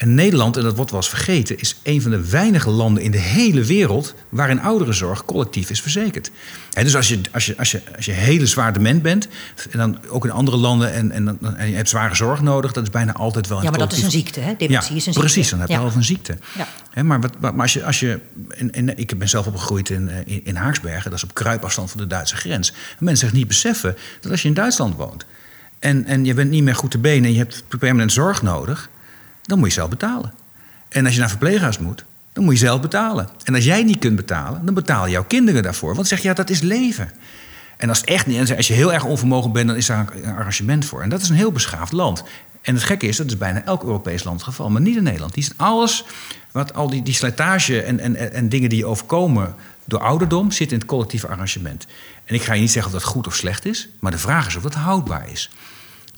[0.00, 3.10] en Nederland, en dat wordt wel eens vergeten, is een van de weinige landen in
[3.10, 6.30] de hele wereld waarin ouderenzorg collectief is verzekerd.
[6.70, 9.28] dus als je, als, je, als, je, als je hele zwaar dement bent,
[9.70, 12.82] en dan ook in andere landen, en, en, en je hebt zware zorg nodig, dat
[12.82, 14.54] is bijna altijd wel een Ja, maar dat is een ziekte, hè?
[14.56, 15.50] Dementie ja, is een precies, ziekte.
[15.50, 16.38] dan heb je al een ziekte.
[16.94, 17.02] Ja.
[17.02, 20.44] maar, wat, maar als je, als je in, in, ik ben zelf opgegroeid in, in,
[20.44, 22.72] in Haaksbergen, dat is op kruipafstand van de Duitse grens.
[22.98, 25.24] En mensen zich niet beseffen dat als je in Duitsland woont
[25.80, 28.90] en, en je bent niet meer goed te benen en je hebt permanent zorg nodig,
[29.50, 30.32] dan moet je zelf betalen.
[30.88, 33.28] En als je naar verpleeghuis moet, dan moet je zelf betalen.
[33.44, 35.94] En als jij niet kunt betalen, dan betalen jouw kinderen daarvoor.
[35.94, 37.10] Want zeg je, ja, dat is leven.
[37.76, 40.34] En als, echt niet, en als je heel erg onvermogen bent, dan is daar een
[40.34, 41.02] arrangement voor.
[41.02, 42.22] En dat is een heel beschaafd land.
[42.62, 45.02] En het gekke is, dat is bijna elk Europees land het geval, maar niet in
[45.02, 45.34] Nederland.
[45.34, 46.04] Die is alles,
[46.50, 50.72] wat al die, die slijtage en, en, en dingen die je overkomen door ouderdom, zit
[50.72, 51.86] in het collectieve arrangement.
[52.24, 54.46] En ik ga je niet zeggen of dat goed of slecht is, maar de vraag
[54.46, 55.50] is of dat houdbaar is.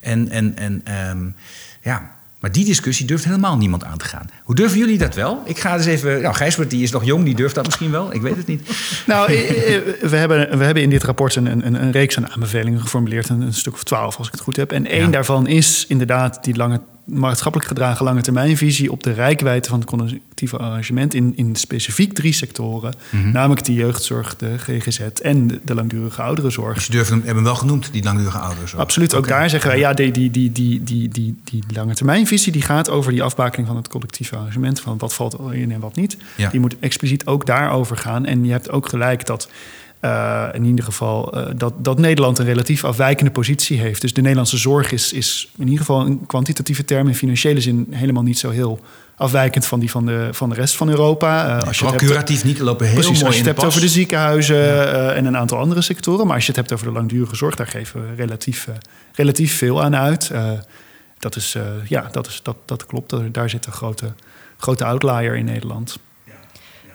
[0.00, 1.34] En, en, en um,
[1.82, 2.10] ja,
[2.42, 4.26] maar die discussie durft helemaal niemand aan te gaan.
[4.44, 5.42] Hoe durven jullie dat wel?
[5.44, 6.22] Ik ga eens even.
[6.22, 8.14] Nou, Gijsbert die is nog jong, die durft dat misschien wel.
[8.14, 8.68] Ik weet het niet.
[9.06, 9.26] Nou,
[10.00, 13.28] we hebben, we hebben in dit rapport een, een, een reeks aan aanbevelingen geformuleerd.
[13.28, 14.72] Een, een, stuk of twaalf, als ik het goed heb.
[14.72, 19.80] En één daarvan is inderdaad die lange maatschappelijk gedragen lange termijnvisie op de rijkwijde van
[19.80, 22.94] het collectieve arrangement in, in specifiek drie sectoren.
[23.10, 23.32] Mm -hmm.
[23.32, 26.74] Namelijk de jeugdzorg, de GGZ en de, de langdurige ouderenzorg.
[26.74, 28.82] Dus je durft hem, hebben wel genoemd, die langdurige ouderenzorg.
[28.82, 29.38] Absoluut, ook okay.
[29.38, 32.90] daar zeggen wij, ja, die, die, die, die, die, die, die lange termijnvisie die gaat
[32.90, 36.16] over die afbakening van het collectieve arrangement, van wat valt in en wat niet.
[36.36, 36.50] Ja.
[36.50, 38.26] Die moet expliciet ook daarover gaan.
[38.26, 39.48] En je hebt ook gelijk dat
[40.04, 44.00] uh, in ieder geval uh, dat, dat Nederland een relatief afwijkende positie heeft.
[44.00, 47.86] Dus de Nederlandse zorg is, is in ieder geval in kwantitatieve termen, in financiële zin,
[47.90, 48.80] helemaal niet zo heel
[49.16, 51.56] afwijkend van die van de, van de rest van Europa.
[51.56, 53.64] Uh, als je het curatief hebt, niet, lopen heel precies, mooi Als je het hebt
[53.66, 55.12] over de ziekenhuizen ja.
[55.12, 56.26] en een aantal andere sectoren.
[56.26, 58.68] Maar als je het hebt over de langdurige zorg, daar geven we relatief,
[59.12, 60.30] relatief veel aan uit.
[61.18, 61.56] dat, is,
[61.88, 64.14] ja, dat, is, dat, dat klopt, daar zit een grote,
[64.56, 65.98] grote outlier in Nederland.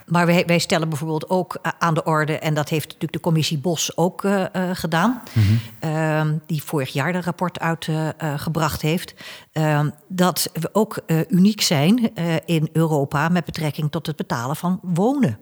[0.07, 3.57] Maar wij, wij, stellen bijvoorbeeld ook aan de orde, en dat heeft natuurlijk de commissie
[3.57, 5.89] Bos ook uh, uh, gedaan, mm -hmm.
[5.89, 9.13] uh, die vorig jaar een rapport uitgebracht heeft,
[9.51, 12.15] ehm, dat we ook uniek zijn
[12.45, 15.39] in Europa met betrekking tot het betalen van wonen.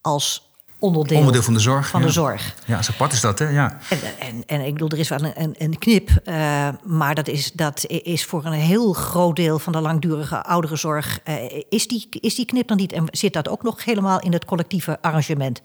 [0.00, 0.49] Als
[0.80, 1.88] onderdeel, onderdeel van de zorg.
[1.88, 2.06] Van ja.
[2.06, 2.54] de zorg.
[2.64, 3.48] Ja, zo apart is dat, hè?
[3.48, 3.78] Ja.
[3.88, 7.52] En, en, en ik bedoel, er is wel een, een, knip, uh, maar dat is,
[7.52, 11.34] dat is voor een heel groot deel van de langdurige ouderenzorg, uh,
[11.68, 14.44] is, die, is die knip dan niet en zit dat ook nog helemaal in het
[14.44, 15.62] collectieve arrangement?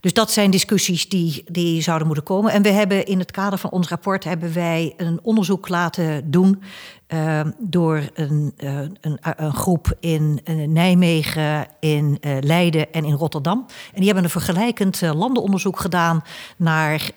[0.00, 2.52] Dus dat zijn discussies die, die zouden moeten komen.
[2.52, 6.62] En we hebben in het kader van ons rapport hebben wij een onderzoek laten doen
[7.08, 13.66] uh, door een, uh, een, een, groep in uh, Nijmegen, in Leiden en in Rotterdam.
[13.68, 16.22] En die hebben een vergelijkend landenonderzoek gedaan
[16.56, 17.10] naar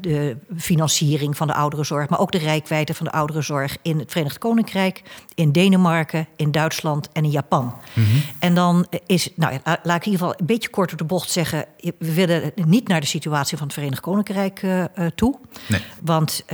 [0.00, 4.38] de financiering van de ouderenzorg, maar ook de rijkwijde van de ouderenzorg in het Verenigd
[4.38, 5.02] Koninkrijk,
[5.34, 7.64] in Denemarken, in Duitsland en in Japan.
[7.64, 8.22] Mm -hmm.
[8.38, 11.30] En dan is, nou, laat ik in ieder geval een beetje kort op de bocht
[11.30, 11.64] zeggen,
[11.98, 14.66] we willen niet naar de situatie van het Verenigd Koninkrijk
[15.14, 15.38] toe.
[15.68, 15.80] Nee.
[16.02, 16.44] Want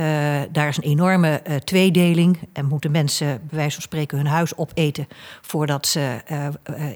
[0.51, 2.39] daar is een enorme tweedeling.
[2.53, 5.07] En moeten mensen bij wijze van spreken hun huis opeten
[5.41, 6.21] voordat ze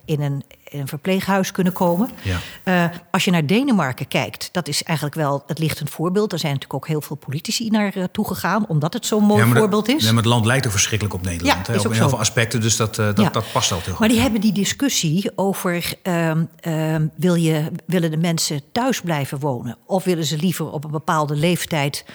[0.06, 2.10] in een in een verpleeghuis kunnen komen.
[2.22, 2.38] Ja.
[2.64, 6.32] Uh, als je naar Denemarken kijkt, dat is eigenlijk wel het lichtend voorbeeld.
[6.34, 10.04] Er zijn natuurlijk ook heel veel politici naartoe gegaan, omdat het zo'n mooi voorbeeld is.
[10.04, 11.68] Ja, maar het land lijkt ook verschrikkelijk op Nederland.
[11.68, 14.00] Ja, hè, op heel veel aspecten, dus dat, uh, dat, dat past altijd heel goed.
[14.00, 19.78] Maar die hebben die discussie over: uh, wil je, willen de mensen thuis blijven wonen?
[19.86, 22.06] Of willen ze liever op een bepaalde leeftijd,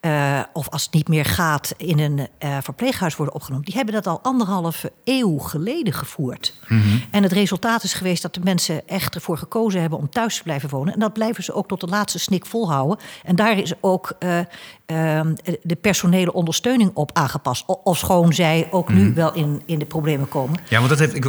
[0.00, 2.28] eh, of als het niet meer gaat, in een
[2.62, 3.64] verpleeghuis worden opgenomen?
[3.64, 6.54] Die hebben dat al anderhalve eeuw geleden gevoerd.
[6.68, 7.02] Mm -hmm.
[7.10, 10.42] En het resultaat is geweest dat de mensen echt ervoor gekozen hebben om thuis te
[10.42, 10.92] blijven wonen.
[10.92, 12.98] En dat blijven ze ook tot de laatste snik volhouden.
[13.22, 14.38] En daar is ook uh,
[15.62, 17.64] de personele ondersteuning op aangepast.
[17.66, 19.14] Of schoon zij ook nu mhm.
[19.14, 20.60] wel in, in de problemen komen.
[20.68, 21.14] Ja, want dat heeft.
[21.14, 21.24] Ik,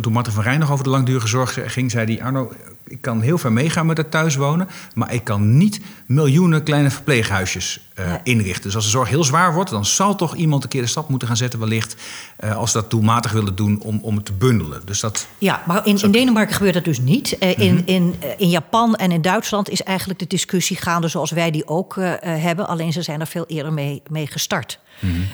[0.00, 2.50] toen Marten van Rijn nog over de langdurige zorg ging, zei die Arno
[2.88, 7.80] ik kan heel ver meegaan met het thuiswonen, maar ik kan niet miljoenen kleine verpleeghuisjes
[7.98, 8.62] uh, inrichten.
[8.62, 11.08] Dus als de zorg heel zwaar wordt, dan zal toch iemand een keer de stap
[11.08, 11.96] moeten gaan zetten, wellicht,
[12.40, 14.80] uh, als ze dat doelmatig willen doen, om, om het te bundelen.
[14.84, 17.36] Dus dat, ja, maar in, in Denemarken gebeurt dat dus niet.
[17.40, 17.82] Uh, in, mhm.
[17.84, 21.96] in, in Japan en in Duitsland is eigenlijk de discussie gaande zoals wij die ook
[22.20, 24.78] hebben, alleen ze zijn er veel eerder mee, mee gestart.
[25.00, 25.26] Mm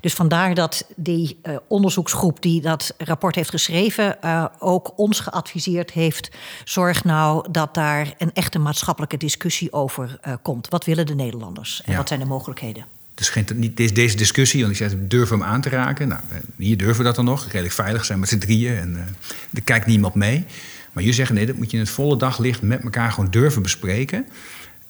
[0.00, 5.90] dus vandaar dat die uh, onderzoeksgroep die dat rapport heeft geschreven, uh, ook ons geadviseerd
[5.90, 6.30] heeft.
[6.64, 10.68] Zorg nou dat daar een echte maatschappelijke discussie over uh, komt.
[10.68, 11.98] Wat willen de Nederlanders en ja.
[11.98, 12.86] wat zijn de mogelijkheden?
[13.14, 16.08] Dus geen, niet deze discussie, want ik zei, durven hem aan te raken.
[16.08, 16.20] Nou,
[16.56, 17.44] hier durven we dat dan nog.
[17.44, 19.16] Redelijk veilig zijn met z'n drieën en
[19.54, 20.44] er kijkt niemand mee.
[20.92, 23.62] Maar je zegt, nee, dat moet je in het volle daglicht met elkaar gewoon durven
[23.62, 24.26] bespreken.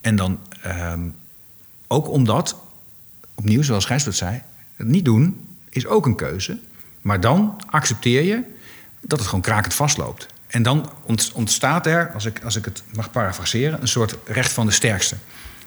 [0.01, 0.39] En dan
[0.93, 1.15] um,
[1.87, 2.57] ook omdat
[3.35, 4.43] opnieuw, zoals Gijsbert zei,
[4.77, 6.59] het niet doen is ook een keuze.
[7.01, 8.43] Maar dan accepteer je
[9.01, 10.27] dat het gewoon krakend vastloopt.
[10.47, 10.91] En dan
[11.35, 15.17] ontstaat er, als ik, als ik het mag parafraseren, een soort recht van de sterkste.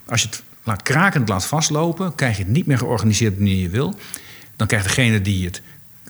[0.05, 3.69] Als je het laat krakend laat vastlopen, krijg je het niet meer georganiseerd wanneer je
[3.69, 3.95] wil.
[4.55, 5.61] Dan krijgt degene die het,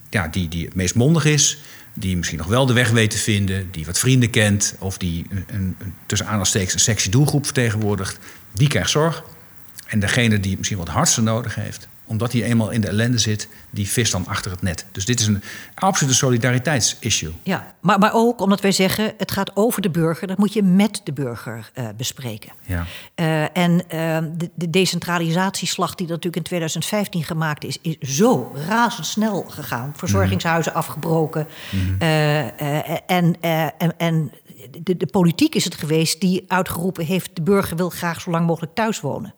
[0.09, 1.61] ja, die, die het meest mondig is,
[1.93, 5.25] die misschien nog wel de weg weet te vinden, die wat vrienden kent, of die
[5.29, 8.19] een, een, een tussen aanhalingstekens een sexy doelgroep vertegenwoordigt,
[8.53, 9.23] die krijgt zorg.
[9.89, 13.47] En degene die misschien wat hardste nodig heeft, omdat hij eenmaal in de ellende zit,
[13.69, 14.85] die vist dan achter het net.
[14.91, 15.41] Dus dit is een
[15.75, 17.31] absolute solidariteitsissue.
[17.43, 20.63] Ja, maar, maar ook omdat wij zeggen, het gaat over de burger, dat moet je
[20.63, 22.51] met de burger uh, bespreken.
[22.65, 22.85] Ja.
[23.15, 29.45] Uh, en uh, de, de, decentralisatieslag die natuurlijk in 2015 gemaakt is, is zo razendsnel
[29.49, 29.93] gegaan.
[29.95, 30.81] Verzorgingshuizen mhm.
[30.81, 31.47] afgebroken.
[31.69, 31.97] Mm
[33.05, 34.31] en, en, en
[34.83, 38.45] de, de politiek is het geweest die uitgeroepen heeft: de burger wil graag zo lang
[38.45, 39.33] mogelijk thuis wonen.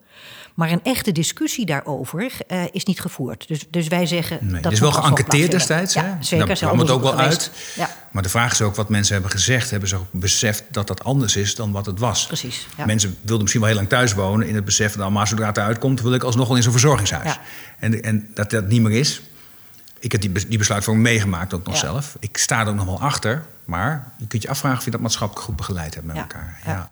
[0.54, 3.48] Maar een echte discussie daarover uh, is niet gevoerd.
[3.48, 4.38] Dus, dus wij zeggen.
[4.40, 5.94] Nee, dat het is wel geënquêteerd destijds.
[5.94, 6.24] Ja, hè?
[6.24, 6.46] zeker.
[6.46, 7.50] Daar kwam het ook wel uit.
[7.76, 7.90] Ja.
[8.10, 9.70] Maar de vraag is ook wat mensen hebben gezegd.
[9.70, 12.26] Hebben ze ook beseft dat dat anders is dan wat het was?
[12.26, 12.66] Precies.
[12.76, 12.86] Ja.
[12.86, 14.48] Mensen wilden misschien wel heel lang thuis wonen.
[14.48, 16.00] in het besef dat, maar zodra het eruit komt.
[16.00, 17.38] wil ik alsnog wel in zo'n verzorgingshuis.
[17.78, 19.22] En, en dat dat niet meer is.
[19.98, 22.16] Ik heb die, die besluitvorming meegemaakt ook nog zelf.
[22.20, 23.44] Ik sta er ook nog wel achter.
[23.64, 26.58] Maar je kunt je afvragen of je dat maatschappelijk goed begeleid hebt met elkaar.
[26.64, 26.90] ja.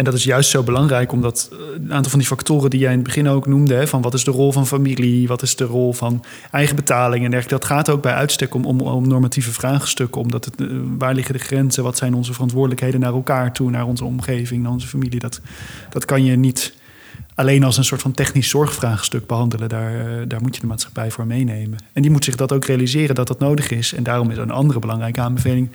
[0.00, 2.90] En dat is juist zo belangrijk, omdat eh, een aantal van die factoren die jij
[2.90, 5.56] in het begin ook noemde, hè, van wat is de rol van familie, wat is
[5.56, 9.08] de rol van eigen betaling en dergelijke, dat gaat ook bij uitstek om, om, om
[9.08, 10.66] normatieve vraagstukken, omdat het, eh,
[10.98, 14.72] waar liggen de grenzen, wat zijn onze verantwoordelijkheden naar elkaar toe, naar onze omgeving, naar
[14.72, 15.20] onze familie.
[15.20, 15.40] Dat,
[15.90, 16.74] dat kan je niet
[17.40, 19.68] alleen als een soort van technisch zorgvraagstuk behandelen.
[19.68, 21.78] Daar, eh, daar moet je de maatschappij voor meenemen.
[21.92, 23.94] En die moet zich dat ook realiseren dat dat nodig is.
[23.94, 25.70] En daarom is een andere belangrijke aanbeveling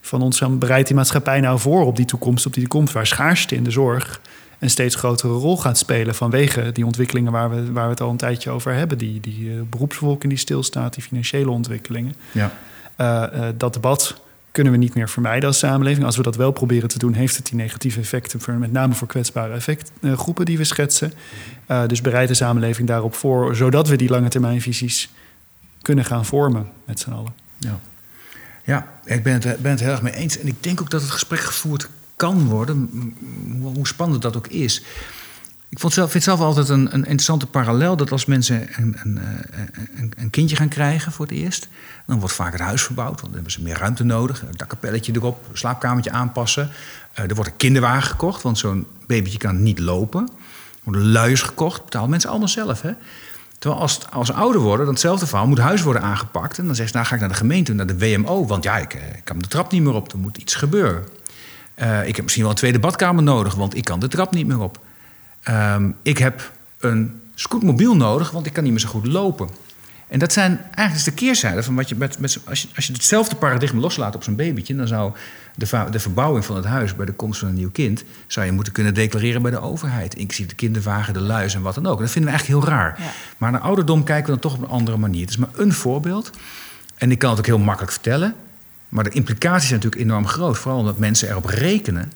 [0.00, 3.54] van ons bereidt die maatschappij nou voor op die toekomst, op die toekomst waar schaarste
[3.54, 4.20] in de zorg
[4.58, 8.10] een steeds grotere rol gaat spelen vanwege die ontwikkelingen waar we, waar we het al
[8.10, 8.98] een tijdje over hebben.
[8.98, 9.64] Die, die
[10.02, 12.14] uh, die stilstaat, die financiële ontwikkelingen.
[12.32, 12.52] Ja.
[12.96, 14.20] Uh, uh, dat debat
[14.52, 16.06] kunnen we niet meer vermijden als samenleving.
[16.06, 19.08] Als we dat wel proberen te doen, heeft het die negatieve effecten, met name voor
[19.08, 21.12] kwetsbare effect, groepen die we schetsen.
[21.86, 25.10] dus bereid de samenleving daarop voor, zodat we die lange termijnvisies
[25.82, 27.34] kunnen gaan vormen met z'n allen.
[27.58, 27.80] Ja.
[28.64, 30.38] Ja, ik ben het, ben het heel erg mee eens.
[30.38, 32.90] En ik denk ook dat het gesprek gevoerd kan worden,
[33.62, 34.82] hoe spannend dat ook is.
[35.70, 39.20] Ik vind zelf altijd een, een interessante parallel dat als mensen een, een,
[39.96, 41.68] een, een, kindje gaan krijgen voor het eerst,
[42.06, 44.42] dan wordt vaak het huis verbouwd, want dan hebben ze meer ruimte nodig.
[44.42, 46.70] Een dakkapelletje erop, een slaapkamertje aanpassen.
[47.18, 50.22] Uh, er wordt een kinderwagen gekocht, want zo'n babytje kan niet lopen.
[50.22, 52.82] Er worden luiers gekocht, betalen mensen allemaal zelf.
[52.82, 52.92] Hè?
[53.58, 56.58] Terwijl als, als ouder worden, dan hetzelfde verhaal, moet huis worden aangepakt.
[56.58, 58.46] En dan zegt ze, nou ga ik naar de gemeente, naar de WMO.
[58.46, 61.04] Want ja, ik, eh, ik kan de trap niet meer op, er moet iets gebeuren.
[62.04, 64.60] Ik heb misschien wel een tweede badkamer nodig, want ik kan de trap niet meer
[64.60, 64.78] op.
[65.48, 69.48] Um, ik heb een scootmobiel nodig, want ik kan niet meer zo goed lopen.
[70.08, 72.92] En dat zijn eigenlijk de keerzijde van wat je met, met als, je, als je
[72.92, 75.12] hetzelfde paradigma loslaat op zo'n babytje, dan zou
[75.54, 78.52] de, de verbouwing van het huis bij de komst van een nieuw kind, zou je
[78.52, 80.14] moeten kunnen declareren bij de overheid.
[80.14, 81.96] Inclusief de kinderwagen, de luis en wat dan ook.
[81.96, 82.98] En dat vinden we eigenlijk heel raar.
[83.38, 85.20] Maar naar ouderdom kijken we dan toch op een andere manier.
[85.20, 86.30] Het is maar een voorbeeld.
[86.94, 88.34] En ik kan het ook heel makkelijk vertellen.
[88.88, 90.58] Maar de implicaties zijn natuurlijk enorm groot.
[90.58, 92.12] Vooral omdat mensen erop rekenen.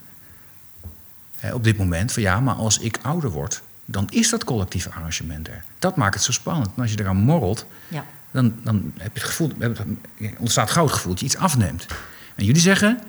[1.45, 4.91] Hè, op dit moment van ja, maar als ik ouder word, dan is dat collectieve
[4.91, 5.65] arrangement er.
[5.79, 6.71] Dat maakt het zo spannend.
[6.77, 8.05] En als je eraan morrelt, ja.
[8.31, 9.53] dan, dan heb je het gevoel,
[10.39, 11.87] ontstaat gauw het gevoel dat je iets afneemt.
[12.35, 13.01] En jullie zeggen,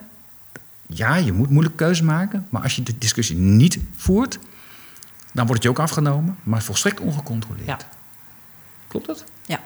[0.87, 4.39] ja, je moet moeilijke keuzes maken, maar als je de discussie niet voert,
[5.33, 7.67] dan wordt het je ook afgenomen, maar volstrekt ongecontroleerd.
[7.67, 7.77] Ja.
[8.87, 9.23] Klopt dat?
[9.45, 9.59] Ja.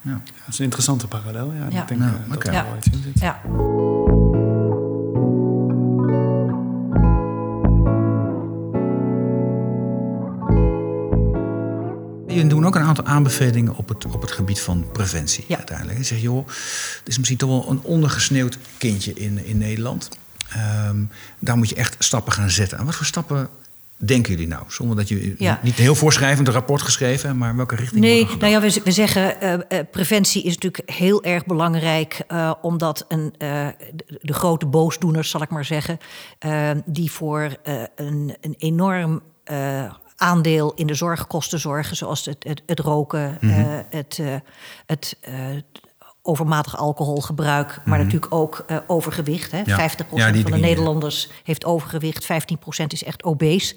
[0.00, 0.20] ja.
[0.24, 1.52] Dat is een interessante parallel.
[1.52, 1.82] Ja, ja.
[1.82, 3.20] Ik denk nou, uh, dat er wel iets in zit.
[3.20, 3.40] Ja.
[12.34, 15.56] Jullie doen ook een aantal aanbevelingen op het, op het gebied van preventie ja.
[15.56, 15.98] uiteindelijk.
[15.98, 16.46] Je zegt, joh,
[16.98, 20.08] het is misschien toch wel een ondergesneeuwd kindje in, in Nederland.
[20.88, 22.78] Um, daar moet je echt stappen gaan zetten.
[22.78, 23.48] En wat voor stappen
[23.96, 24.62] denken jullie nou?
[24.68, 28.00] Zonder dat je niet heel voorschrijvend een rapport geschreven, maar welke richting?
[28.00, 33.04] Nee, nou ja, we, we zeggen uh, preventie is natuurlijk heel erg belangrijk, uh, omdat
[33.08, 33.74] een, de,
[34.22, 35.98] de, grote boosdoeners, zal ik maar zeggen,
[36.84, 37.56] die voor
[37.94, 39.22] een, een enorm
[40.16, 43.82] aandeel in de zorgkosten zorgen, zoals het, het, het roken, mm -hmm.
[43.90, 44.20] het,
[44.86, 45.16] het
[46.26, 48.04] overmatig alcoholgebruik, maar mhm.
[48.04, 49.50] natuurlijk ook overgewicht.
[49.50, 49.62] Hè.
[49.62, 49.66] 50%
[50.08, 52.26] van de Nederlanders heeft overgewicht, 15%
[52.86, 53.76] is echt obese.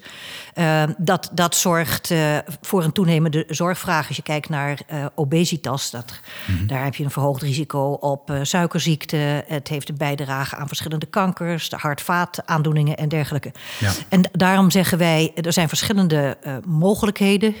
[0.58, 4.06] Uh, dat, dat zorgt uh, voor een toenemende zorgvraag.
[4.06, 4.78] Als je kijkt naar
[5.14, 9.44] obesitas, dat, mm daar heb je een verhoogd risico op suikerziekte.
[9.46, 13.52] Het heeft een bijdrage aan verschillende kankers, de hart-vaataandoeningen en dergelijke.
[13.78, 13.92] Ja.
[14.08, 16.36] En daarom zeggen wij, er zijn verschillende
[16.66, 17.54] mogelijkheden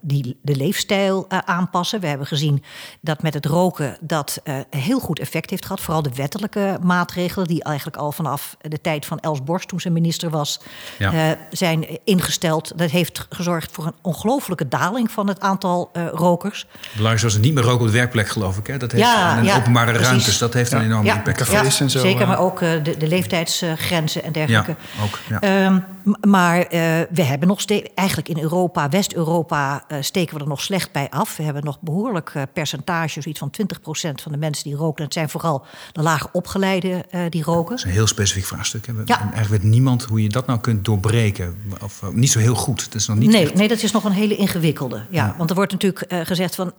[0.00, 2.00] die de leefstijl aanpassen.
[2.00, 2.62] We hebben gezien
[3.00, 5.80] dat met het roken dat heel goed effect heeft gehad.
[5.80, 9.90] Vooral de wettelijke maatregelen, die eigenlijk al vanaf de tijd van Els Borst, toen ze
[9.90, 10.60] minister was,
[10.98, 11.36] ja.
[11.50, 12.38] zijn ingesteld.
[12.40, 16.66] Dat heeft gezorgd voor een ongelofelijke daling van het aantal uh, rokers.
[16.90, 18.66] Belangrijk was het niet meer roken op de werkwerk, geloof ik.
[18.66, 18.76] Hè?
[18.76, 20.08] Dat heeft ja, en ja, openbare precies.
[20.08, 21.50] ruimtes, dat heeft een enorme impact.
[21.50, 24.76] Ja, en zo, zeker, maar ook de, de, leeftijdsgrenzen en dergelijke.
[25.02, 25.84] ook, um,
[26.20, 26.66] maar
[27.10, 31.36] we hebben nog steeds, eigenlijk in Europa, West-Europa, steken we er nog slecht bij af.
[31.36, 35.04] We hebben nog behoorlijk percentage, zoiets van 20% van de mensen die roken.
[35.04, 37.70] Het zijn vooral de laag opgeleide uh, die roken.
[37.70, 38.86] Dat is een heel specifiek vraagstuk.
[38.86, 38.92] Hè?
[39.04, 39.20] Ja.
[39.20, 41.56] Eigenlijk weet niemand hoe je dat nou kunt doorbreken.
[41.82, 42.84] Of uh, niet zo heel goed.
[42.84, 43.54] Dat is nog niet nee, echt...
[43.54, 44.96] nee, dat is nog een hele ingewikkelde.
[44.96, 45.34] Ja, ja.
[45.38, 46.72] Want er wordt natuurlijk uh, gezegd van...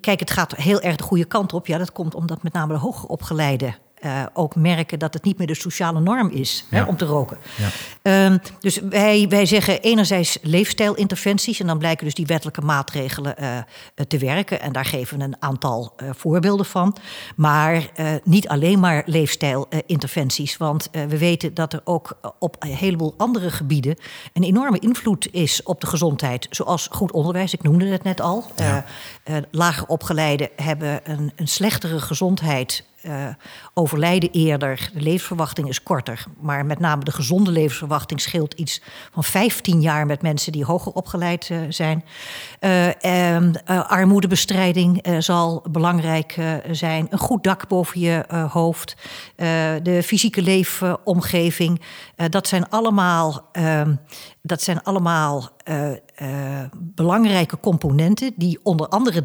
[0.00, 1.66] kijk, het gaat heel erg de goede kant op.
[1.66, 5.38] Ja, dat komt omdat met name de hoger opgeleide uh, ook merken dat het niet
[5.38, 6.76] meer de sociale norm is ja.
[6.76, 7.38] hè, om te roken.
[8.02, 8.26] Ja.
[8.26, 11.60] Um, dus wij, wij zeggen enerzijds leefstijlinterventies...
[11.60, 13.58] en dan blijken dus die wettelijke maatregelen uh,
[14.08, 14.60] te werken.
[14.60, 16.96] En daar geven we een aantal uh, voorbeelden van.
[17.36, 17.90] Maar
[18.24, 20.56] niet alleen maar leefstijlinterventies.
[20.56, 23.96] Want we weten dat er ook op een heleboel andere gebieden...
[24.32, 26.46] een enorme invloed is op de gezondheid.
[26.50, 28.44] Zoals goed onderwijs, ik noemde het net al.
[28.56, 28.84] Ja.
[29.50, 33.26] lager opgeleiden hebben een, een slechtere gezondheid uh,
[33.74, 36.24] overlijden eerder, de levensverwachting is korter.
[36.40, 38.82] Maar met name de gezonde levensverwachting scheelt iets
[39.12, 42.04] van 15 jaar met mensen die hoger opgeleid uh, zijn.
[42.60, 42.88] Uh,
[43.88, 46.36] armoedebestrijding zal belangrijk
[46.70, 47.06] zijn.
[47.10, 48.96] Een goed dak boven je hoofd.
[49.82, 51.80] de fysieke leefomgeving.
[52.28, 53.94] dat zijn allemaal, ehm,
[54.42, 55.48] dat zijn allemaal
[56.74, 59.20] belangrijke componenten die onder andere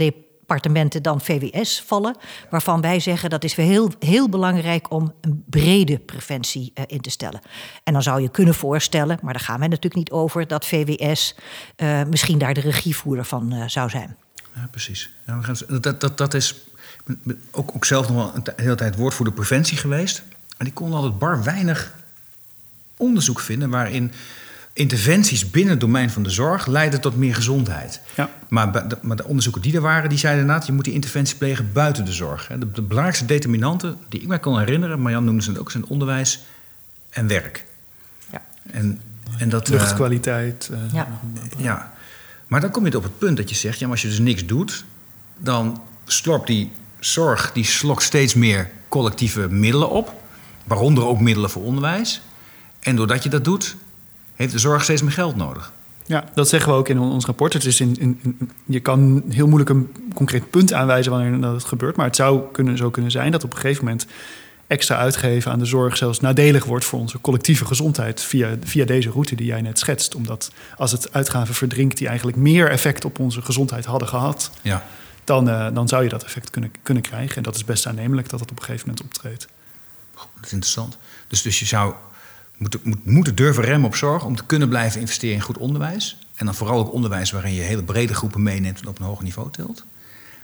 [0.46, 2.16] departementen dan VWS vallen.
[2.50, 7.10] Waarvan wij zeggen dat is heel, heel belangrijk om een brede preventie uh, in te
[7.10, 7.42] stellen.
[7.84, 11.36] En dan zou je kunnen voorstellen, maar daar gaan wij natuurlijk niet over, dat VWS
[11.78, 14.16] uh, misschien daar de regievoerder van uh, zou zijn.
[14.56, 15.10] Ja, precies.
[15.26, 15.42] Ja,
[15.80, 16.56] dat, dat, dat is
[17.52, 20.24] ook, ook zelf nog wel een hele tijd woordvoerder preventie geweest.
[20.58, 21.94] En die kon altijd bar weinig
[22.98, 24.12] onderzoek vinden waarin
[24.76, 28.02] interventies binnen het domein van de zorg leiden tot meer gezondheid.
[28.16, 28.30] Ja.
[28.48, 30.68] Maar, de, maar de onderzoeken die er waren, die zeiden inderdaad...
[30.68, 32.48] je moet die interventie plegen buiten de zorg.
[32.48, 35.02] De, de belangrijkste determinanten die ik mij kan herinneren...
[35.02, 36.46] maar Jan noemde ze het ook, zijn onderwijs
[37.10, 37.66] en werk.
[38.32, 38.42] Ja.
[38.72, 39.02] En,
[39.38, 40.70] en dat, Luchtkwaliteit.
[40.72, 41.08] Uh, ja.
[41.58, 41.94] ja.
[42.48, 43.80] Maar dan kom je op het punt dat je zegt...
[43.80, 44.86] ja, maar als je dus niks doet...
[45.38, 50.14] dan slorpt die zorg die slokt steeds meer collectieve middelen op...
[50.64, 52.22] waaronder ook middelen voor onderwijs...
[52.86, 53.76] En doordat je dat doet,
[54.36, 55.72] heeft de zorg steeds meer geld nodig.
[56.06, 57.54] Ja, dat zeggen we ook in ons rapport.
[57.54, 61.96] Het is in, in, je kan heel moeilijk een concreet punt aanwijzen wanneer dat gebeurt.
[61.96, 64.06] Maar het zou kunnen, zo kunnen zijn dat op een gegeven moment
[64.68, 69.10] extra uitgeven aan de zorg zelfs nadelig wordt voor onze collectieve gezondheid via, via deze
[69.10, 70.16] route die jij net schetst.
[70.16, 74.84] Omdat als het uitgaven verdrinkt die eigenlijk meer effect op onze gezondheid hadden gehad, ja.
[75.24, 77.36] dan, uh, dan zou je dat effect kunnen, kunnen krijgen.
[77.36, 79.48] En dat is best aannemelijk dat dat op een gegeven moment optreedt.
[80.14, 80.98] dat is interessant.
[81.28, 81.94] Dus, dus je zou
[82.58, 86.18] moeten, moet, moeten durven remmen op zorg om te kunnen blijven investeren in goed onderwijs.
[86.36, 89.24] En dan vooral ook onderwijs waarin je hele brede groepen meeneemt en op een hoger
[89.24, 89.86] niveau tilt.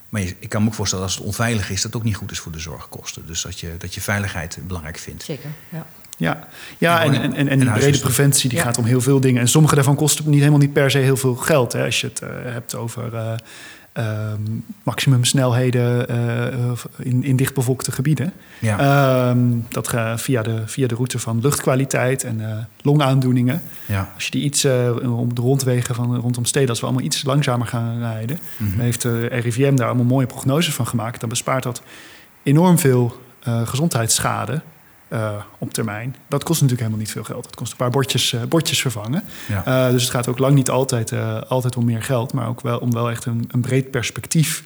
[0.09, 2.31] Maar ik kan me ook voorstellen als het onveilig is, dat het ook niet goed
[2.31, 3.27] is voor de zorgkosten.
[3.27, 5.23] Dus dat je, dat je veiligheid belangrijk vindt.
[5.23, 5.85] Zeker, ja.
[6.17, 6.47] Ja,
[6.77, 9.41] ja en, en, en, die brede preventie die gaat om heel veel dingen.
[9.41, 11.73] En sommige daarvan kosten niet, helemaal niet per se heel veel geld.
[11.73, 11.85] Hè.
[11.85, 13.33] Als je het uh, hebt over uh,
[13.97, 14.05] uh,
[14.83, 16.07] maximumsnelheden
[16.97, 18.33] in, in dichtbevolkte gebieden.
[18.59, 18.79] Ja.
[18.79, 19.39] Ehm,
[19.69, 23.61] dat gaat via de, via de route van luchtkwaliteit en longaandoeningen.
[23.85, 24.11] Ja.
[24.13, 24.65] Als je die iets
[25.03, 29.01] om de rondwegen van rondom steden, als we allemaal iets langzamer gaan rijden, mm heeft
[29.01, 31.19] de RIVM daar allemaal mooie prognoses van gemaakt.
[31.19, 31.81] Dan bespaart dat
[32.43, 34.61] enorm veel gezondheidsschade.
[35.13, 36.15] Uh, op termijn.
[36.27, 37.43] Dat kost natuurlijk helemaal niet veel geld.
[37.43, 39.23] Dat kost een paar bordjes, uh, bordjes vervangen.
[39.47, 39.87] Ja.
[39.87, 41.13] Uh, dus het gaat ook lang niet altijd,
[41.47, 44.63] altijd om meer geld, maar ook wel om wel echt een, een, breed perspectief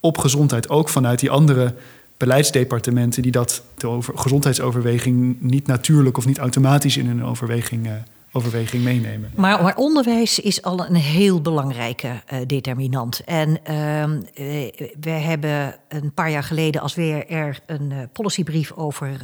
[0.00, 0.68] op gezondheid.
[0.68, 1.74] Ook vanuit die andere
[2.16, 7.88] beleidsdepartementen die dat de over, gezondheidsoverweging niet natuurlijk of niet automatisch in hun overweging
[8.32, 9.32] overweging meenemen.
[9.34, 13.24] Maar, maar, onderwijs is al een heel belangrijke uh, determinant.
[13.24, 13.56] En uh,
[15.00, 19.20] we hebben een paar jaar geleden als WRR een uh, policybrief over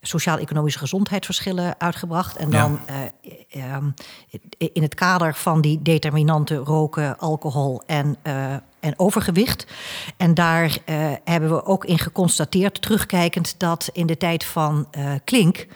[0.00, 2.36] sociaal-economische gezondheidsverschillen uitgebracht.
[2.36, 2.80] En dan
[3.50, 3.90] ehm,
[4.56, 8.16] in het kader van die determinanten roken, alcohol en
[8.80, 9.66] en overgewicht.
[10.16, 15.10] En daar uh, hebben we ook in geconstateerd, terugkijkend, dat in de tijd van uh,
[15.24, 15.66] Klink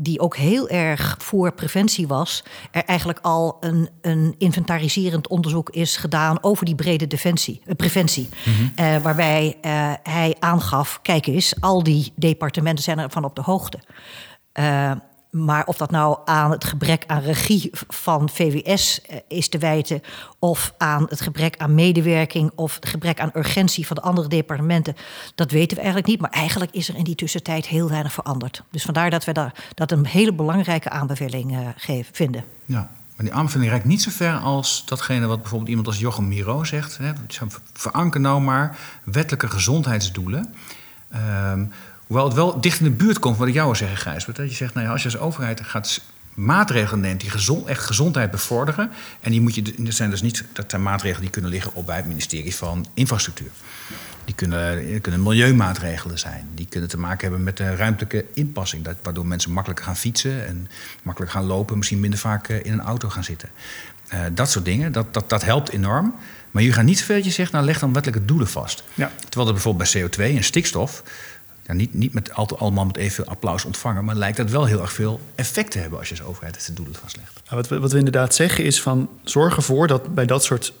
[0.00, 5.96] die ook heel erg voor preventie was, er eigenlijk al een, een inventariserend onderzoek is
[5.96, 8.28] gedaan over die brede defensie, uh, preventie.
[8.44, 9.02] Mm -hmm.
[9.02, 13.78] waarbij uh, hij aangaf: kijk eens, al die departementen zijn ervan op de hoogte.
[15.44, 20.02] Maar of dat nou aan het gebrek aan regie van VWS eh, is te wijten,
[20.38, 24.96] of aan het gebrek aan medewerking, of het gebrek aan urgentie van de andere departementen,
[25.34, 26.20] dat weten we eigenlijk niet.
[26.20, 28.62] Maar eigenlijk is er in die tussentijd heel weinig veranderd.
[28.70, 32.44] Dus vandaar dat we daar, dat een hele belangrijke aanbeveling uh, geven, vinden.
[32.64, 36.28] Ja, maar die aanbeveling reikt niet zo ver als datgene wat bijvoorbeeld iemand als Jochem
[36.28, 36.98] Miro zegt.
[36.98, 37.12] Hè.
[37.72, 40.54] Veranker nou maar wettelijke gezondheidsdoelen.
[41.14, 41.52] Uh,
[42.08, 44.36] Hoewel het wel dicht in de buurt komt, wat ik jou wil zeggen, Gijsbert.
[44.36, 46.00] Dat je zegt, nou ja, als je als overheid gaat
[46.34, 48.90] maatregelen neemt die gezond, echt gezondheid bevorderen.
[49.20, 51.86] En die moet je, dat zijn dus niet dat zijn maatregelen die kunnen liggen op
[51.86, 53.50] bij het ministerie van Infrastructuur.
[54.24, 56.48] Die kunnen, kunnen milieumaatregelen zijn.
[56.54, 58.84] Die kunnen te maken hebben met de ruimtelijke inpassing.
[58.84, 60.68] Dat, waardoor mensen makkelijker gaan fietsen en
[61.02, 61.76] makkelijk gaan lopen.
[61.76, 63.48] Misschien minder vaak eh, in een auto gaan zitten.
[64.12, 66.14] Uh, dat soort dingen, dat, dat, dat helpt enorm.
[66.50, 68.84] Maar je gaat niet zoveel dat je zegt, nou leg dan wettelijke doelen vast.
[68.94, 69.12] Ja.
[69.18, 71.02] Terwijl er bijvoorbeeld bij CO2 en stikstof
[71.68, 74.92] ja, niet, niet met allemaal met even applaus ontvangen, maar lijkt dat wel heel erg
[74.92, 77.40] veel effect te hebben als je als overheid het doelen vastlegt.
[77.44, 80.72] Nou, wat, we, wat we inderdaad zeggen is van zorg ervoor dat bij dat soort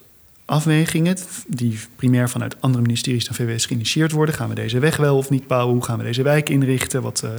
[0.44, 1.16] afwegingen,
[1.46, 5.30] die primair vanuit andere ministeries dan VWS geïnitieerd worden, gaan we deze weg wel of
[5.30, 7.30] niet bouwen, hoe gaan we deze wijk inrichten, wat, uh,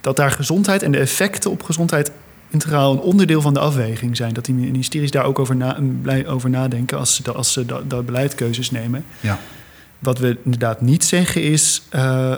[0.00, 2.10] dat daar gezondheid en de effecten op gezondheid
[2.50, 4.34] integraal een onderdeel van de afweging zijn.
[4.34, 5.78] Dat die ministeries daar ook over, na,
[6.26, 9.04] over nadenken als ze, als ze dat, dat beleidkeuzes nemen.
[9.20, 9.38] Ja.
[9.98, 11.82] Wat we inderdaad niet zeggen is.
[11.94, 12.34] Uh,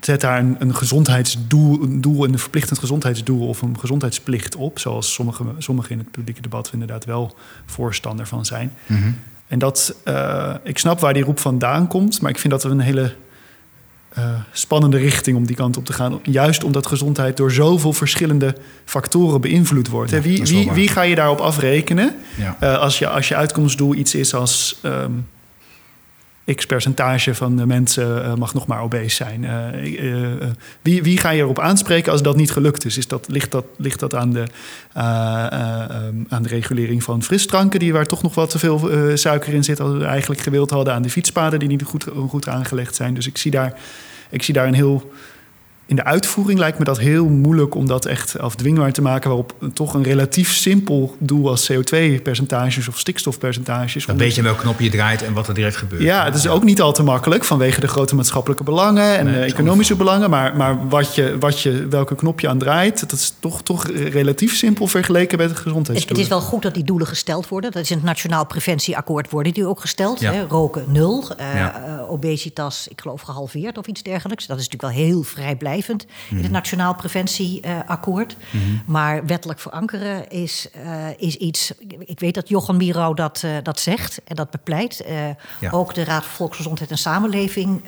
[0.00, 4.78] zet daar een, een gezondheidsdoel een doel, een verplichtend gezondheidsdoel of een gezondheidsplicht op.
[4.78, 7.36] Zoals sommigen sommige in het publieke debat inderdaad wel
[7.66, 8.72] voorstander van zijn.
[8.86, 9.10] Mhm.
[9.48, 12.80] En dat, uh, ik snap waar die roep vandaan komt, maar ik vind dat een
[12.80, 13.14] hele
[14.18, 16.18] uh, spannende richting om die kant op te gaan.
[16.22, 20.10] Juist omdat gezondheid door zoveel verschillende factoren beïnvloed wordt.
[20.10, 22.14] Ja, wie, wie, wie, ga je daarop afrekenen?
[22.36, 22.56] Ja.
[22.62, 25.26] Uh, als, je, als je uitkomstdoel iets is als um,
[26.54, 29.42] x percentage van de mensen uh, mag nog maar obese zijn.
[29.42, 30.26] Uh, uh,
[30.82, 32.98] wie, wie ga je erop aanspreken als dat niet gelukt is?
[32.98, 37.92] is dat, ligt, dat, ligt dat aan de, um, aan de regulering van frisdranken, die
[37.92, 41.02] waar toch nog wat te veel suiker in zit, als we eigenlijk gewild hadden, aan
[41.02, 43.14] de fietspaden die niet goed, goed aangelegd zijn.
[43.14, 43.78] Dus ik zie daar,
[44.30, 45.10] ik zie daar een heel
[45.86, 49.54] in de uitvoering lijkt me dat heel moeilijk om dat echt afdwingbaar te maken, waarop
[49.72, 54.06] toch een relatief simpel doel als CO2-percentages of stikstofpercentages.
[54.06, 56.02] Dan weet je welk knop je draait en wat er direct gebeurt.
[56.02, 59.96] Ja, het is ook niet al te makkelijk vanwege de grote maatschappelijke belangen en economische
[59.96, 60.30] belangen.
[60.30, 63.86] Maar, maar wat je, wat je, welke knop je aan draait, dat is toch, toch
[63.88, 66.24] relatief simpel vergeleken met de gezondheidsdoelen.
[66.24, 67.72] Het is wel goed dat die doelen gesteld worden.
[67.72, 70.20] Dat is in het Nationaal Preventieakkoord worden die ook gesteld.
[70.20, 70.42] Hè?
[70.42, 74.46] Roken nul, uh, obesitas, ik geloof gehalveerd of iets dergelijks.
[74.46, 75.22] Dat is natuurlijk wel heel
[75.82, 78.36] vrijblijvend in het Nationaal Preventieakkoord.
[78.86, 81.72] Maar wettelijk verankeren is, eh, is iets.
[81.98, 85.00] Ik weet dat Jochem Miro dat, eh, dat zegt en dat bepleit.
[85.00, 85.14] Eh,
[85.60, 85.70] Ja.
[85.70, 87.80] Ook de Raad voor Volksgezondheid en Samenleving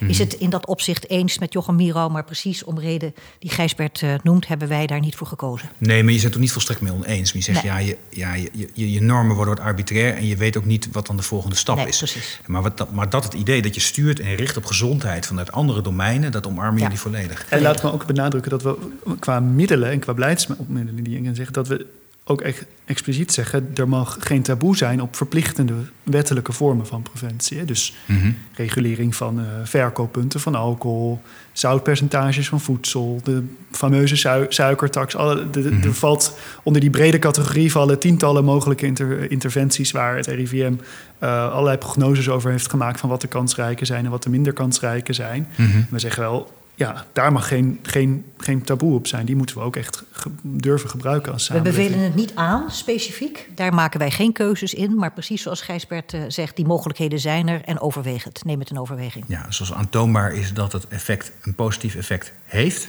[0.00, 2.08] is het in dat opzicht eens met Jochem Miro.
[2.08, 5.70] Maar precies om reden die Gijsbert noemt, hebben wij daar niet voor gekozen.
[5.78, 7.32] Nee, maar je bent het er niet volstrekt mee oneens.
[7.32, 7.72] Maar je zegt, Nee.
[7.72, 10.14] ja, je, ja je, je, je normen worden wat arbitrair...
[10.16, 11.96] en je weet ook niet wat dan de volgende stap Nee, is.
[11.98, 12.40] precies.
[12.46, 15.26] Maar, wat, dat, maar dat het idee dat je stuurt en richt op gezondheid...
[15.26, 16.82] vanuit andere domeinen, dat omarmen Ja.
[16.82, 17.19] jullie volledig.
[17.48, 18.76] En laat me ook benadrukken dat we
[19.18, 21.86] qua middelen en qua beleidsmiddelen die zeggen, dat we
[22.24, 27.64] ook echt expliciet zeggen, er mag geen taboe zijn op verplichtende wettelijke vormen van preventie.
[27.64, 28.30] Dus Mhm.
[28.54, 31.20] regulering van eh, verkooppunten van alcohol,
[31.52, 35.16] zoutpercentages van voedsel, de fameuze sui- suikertax.
[35.16, 35.86] Alle, de, Mhm.
[35.86, 40.72] Er valt onder die brede categorie vallen tientallen mogelijke inter- interventies waar het RIVM
[41.18, 44.52] eh, allerlei prognoses over heeft gemaakt van wat de kansrijke zijn en wat de minder
[44.52, 45.48] kansrijke zijn.
[45.56, 45.80] Mhm.
[45.90, 49.26] We zeggen wel, ja, daar mag geen, geen, geen taboe op zijn.
[49.26, 51.86] Die moeten we ook echt ge- durven gebruiken als We samenleving.
[51.86, 53.48] bevelen het niet aan, specifiek.
[53.54, 54.94] Daar maken wij geen keuzes in.
[54.94, 57.62] Maar precies zoals Gijsbert eh, zegt, die mogelijkheden zijn er.
[57.64, 58.44] En overweeg het.
[58.44, 59.24] Neem het in overweging.
[59.28, 62.88] Ja, zoals aantoonbaar is dat het effect een positief effect heeft...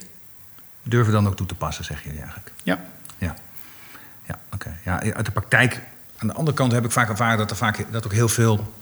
[0.84, 2.52] durven dan ook toe te passen, zeg je eigenlijk.
[2.64, 2.86] Ja.
[3.18, 3.36] Ja,
[4.28, 4.78] ja oké.
[4.86, 5.80] Ja, uit de praktijk,
[6.18, 8.74] aan de andere kant heb ik vaak ervaren dat er vaak dat ook heel veel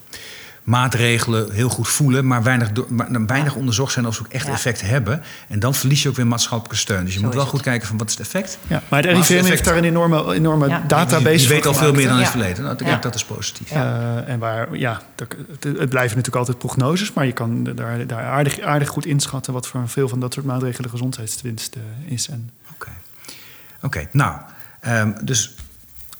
[0.63, 4.51] maatregelen heel goed voelen, maar weinig, maar weinig onderzocht zijn of ze ook echt Ja.
[4.53, 5.21] effect hebben.
[5.47, 7.03] En dan verlies je ook weer maatschappelijke steun.
[7.03, 7.51] Dus je Zo moet wel het.
[7.51, 8.57] goed kijken van wat is het effect.
[8.67, 10.83] Ja, maar het RIVM heeft daar een enorme, enorme Ja.
[10.87, 12.21] database Je weet al veel meer dan in Ja.
[12.23, 12.63] het verleden.
[12.63, 12.95] Nou, Ja.
[12.97, 13.71] Dat is positief.
[13.71, 18.59] Eh, en waar, ja, het, blijven natuurlijk altijd prognoses, maar je kan daar, daar aardig,
[18.59, 22.29] aardig goed inschatten wat voor veel van dat soort maatregelen gezondheidswinst eh, is.
[22.29, 22.89] En Oké,
[23.81, 24.37] Oké, nou,
[24.79, 25.55] ehm, dus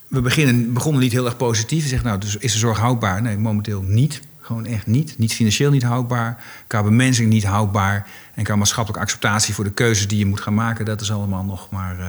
[0.08, 1.84] we beginnen, begonnen niet heel erg positief.
[1.84, 3.22] Je zegt, nou, dus is de zorg houdbaar?
[3.22, 4.22] Nee, momenteel niet.
[4.50, 5.18] Gewoon echt niet.
[5.18, 6.43] Niet financieel niet houdbaar.
[6.68, 8.08] Qua bemensing niet houdbaar.
[8.34, 11.43] En qua maatschappelijke acceptatie voor de keuzes die je moet gaan maken, dat is allemaal
[11.43, 12.06] nog maar eh,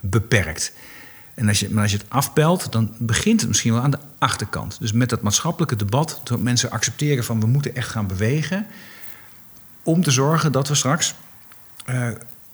[0.00, 0.72] beperkt.
[1.34, 3.98] En als je, maar als je het afpelt, dan begint het misschien wel aan de
[4.18, 4.76] achterkant.
[4.80, 8.66] Dus met dat maatschappelijke debat, dat mensen accepteren van we moeten echt gaan bewegen.
[9.82, 11.14] Om te zorgen dat we straks
[11.84, 12.08] eh,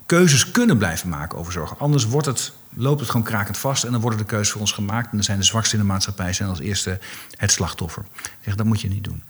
[0.07, 1.79] keuzes kunnen blijven maken over zorg.
[1.79, 4.73] Anders wordt het, loopt het gewoon krakend vast en dan worden de keuzes voor ons
[4.73, 5.05] gemaakt.
[5.11, 6.99] En dan zijn de zwaksten in de maatschappij zijn als eerste
[7.37, 8.05] het slachtoffer.
[8.45, 9.23] Zeg, dat moet je niet doen.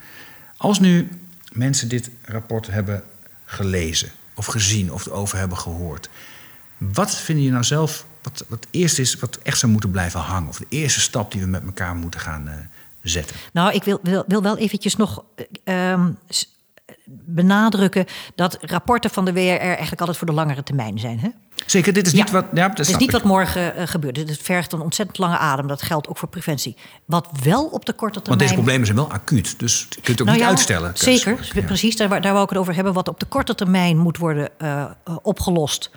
[0.56, 1.08] Als nu
[1.52, 3.02] mensen dit rapport hebben
[3.44, 6.08] gelezen of gezien of erover hebben gehoord.
[6.78, 10.20] Wat vinden je nou zelf, wat, wat het eerste is wat echt zou moeten blijven
[10.20, 10.48] hangen?
[10.48, 12.54] Of de eerste stap die we met elkaar moeten gaan eh,
[13.02, 13.36] zetten?
[13.52, 15.24] Nou, ik wil, wil, wil wel eventjes nog
[15.64, 16.56] eh, ehm, s-
[17.04, 21.18] benadrukken dat rapporten van de WRR eigenlijk altijd voor de langere termijn zijn.
[21.20, 21.28] Hè?
[21.66, 22.18] Zeker, dit is Ja.
[22.18, 22.44] niet wat...
[22.52, 23.10] Ja, dat Het is niet ik.
[23.10, 24.16] wat morgen eh, gebeurt.
[24.16, 25.66] Het vergt een ontzettend lange adem.
[25.66, 26.76] Dat geldt ook voor preventie.
[27.04, 28.38] Wat wel op de korte termijn.
[28.38, 30.90] Want deze problemen zijn wel acuut, dus je kunt het ook Nou niet ja, uitstellen.
[30.94, 31.96] Zeker, precies.
[31.96, 32.92] Daar, daar wou ik het over hebben.
[32.92, 34.90] Wat op de korte termijn moet worden eh, eh,
[35.22, 35.90] opgelost.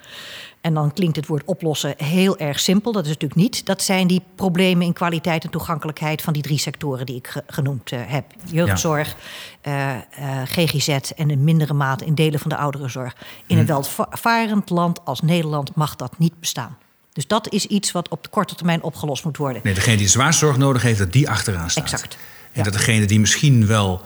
[0.61, 2.91] En dan klinkt het woord oplossen heel erg simpel.
[2.91, 3.65] Dat is natuurlijk niet.
[3.65, 7.43] Dat zijn die problemen in kwaliteit en toegankelijkheid van die drie sectoren die ik ge-
[7.47, 9.15] genoemd eh, heb: jeugdzorg,
[9.61, 10.01] eh, eh,
[10.45, 13.15] GGZ en in mindere mate in delen van de ouderenzorg.
[13.47, 13.61] In Hm.
[13.61, 16.77] een welvarend land als Nederland mag dat niet bestaan.
[17.13, 19.61] Dus dat is iets wat op de korte termijn opgelost moet worden.
[19.63, 21.83] Nee, degene die zwaar zorg nodig heeft, dat die achteraan staat.
[21.83, 22.13] Exact.
[22.13, 22.19] En
[22.51, 22.63] Ja.
[22.63, 24.01] dat degene die misschien wel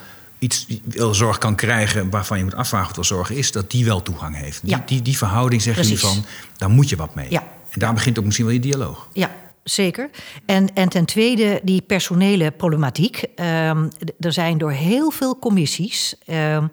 [0.45, 3.71] iets wel zorg kan krijgen waarvan je moet afvragen of het wel zorg is, dat
[3.71, 4.61] die wel toegang heeft.
[4.61, 4.83] Die, Ja.
[4.85, 5.99] die, die verhouding jullie Precies.
[6.01, 6.25] van,
[6.57, 7.27] daar moet je wat mee.
[7.29, 7.43] Ja.
[7.69, 9.07] En daar begint ook misschien wel je dialoog.
[9.13, 9.31] Ja,
[9.65, 10.09] zeker.
[10.45, 13.25] En, en ten tweede die personele problematiek.
[13.35, 13.89] Ehm,
[14.19, 16.67] er zijn door heel veel commissies ehm,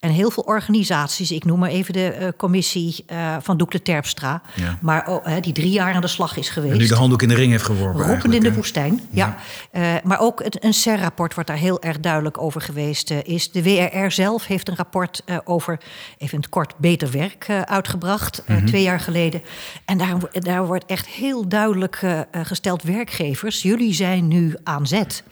[0.00, 1.30] en heel veel organisaties...
[1.30, 4.42] ik noem maar even de eh, commissie eh, van Doekle Terpstra...
[4.54, 4.78] Ja.
[4.82, 6.72] maar oh, die drie jaar aan de slag is geweest.
[6.72, 9.36] En nu de handdoek in de ring heeft geworpen Roepend in de woestijn, ja.
[9.70, 13.50] Eh, maar ook het, een CER-rapport wordt daar heel erg duidelijk over geweest is.
[13.50, 15.80] De WRR zelf heeft een rapport over,
[16.18, 18.42] even in het kort, beter werk uitgebracht.
[18.46, 18.66] Mhm.
[18.66, 19.42] twee jaar geleden.
[19.84, 22.02] En daar, daar wordt echt heel duidelijk
[22.42, 25.22] gesteld, werkgevers, jullie zijn nu aan zet.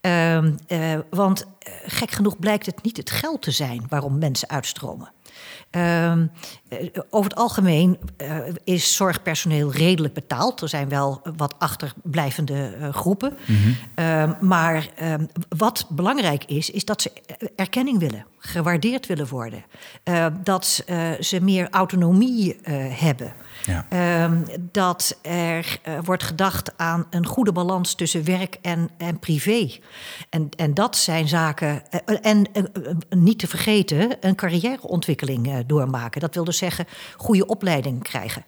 [0.00, 4.48] Ehm, eh, want eh, gek genoeg blijkt het niet het geld te zijn waarom mensen
[4.48, 5.12] uitstromen.
[5.70, 6.26] Ehm,
[6.68, 6.78] eh,
[7.10, 10.60] over het algemeen eh, is zorgpersoneel redelijk betaald.
[10.60, 13.36] Er zijn wel wat achterblijvende eh, groepen.
[13.94, 14.88] Ehm, maar
[15.48, 17.12] wat belangrijk is, is dat ze
[17.56, 19.64] erkenning willen, gewaardeerd willen worden.
[20.02, 23.32] Eh, dat eh, ze meer autonomie eh, hebben.
[23.64, 23.86] Ja.
[23.88, 24.38] Ehm,
[24.72, 29.70] dat er eh, wordt gedacht aan een goede balans tussen werk en, en privé.
[30.30, 31.82] En, en dat zijn zaken.
[31.90, 32.62] eh, en eh,
[33.08, 36.20] niet te vergeten, een carrièreontwikkeling doormaken.
[36.20, 36.86] Dat wil dus zeggen,
[37.16, 38.44] goede opleiding krijgen.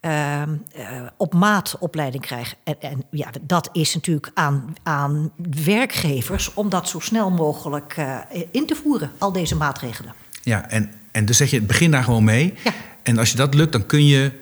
[0.00, 0.86] Ehm, eh,
[1.16, 2.56] op maat opleiding krijgen.
[2.64, 5.32] En, en ja, dat is natuurlijk aan, aan
[5.64, 7.96] werkgevers om dat zo snel mogelijk
[8.50, 10.14] in te voeren, al deze maatregelen.
[10.42, 12.54] Ja, en En dus zeg je, begin daar gewoon mee.
[12.64, 12.72] Ja.
[13.02, 14.32] En als je dat lukt, dan kun je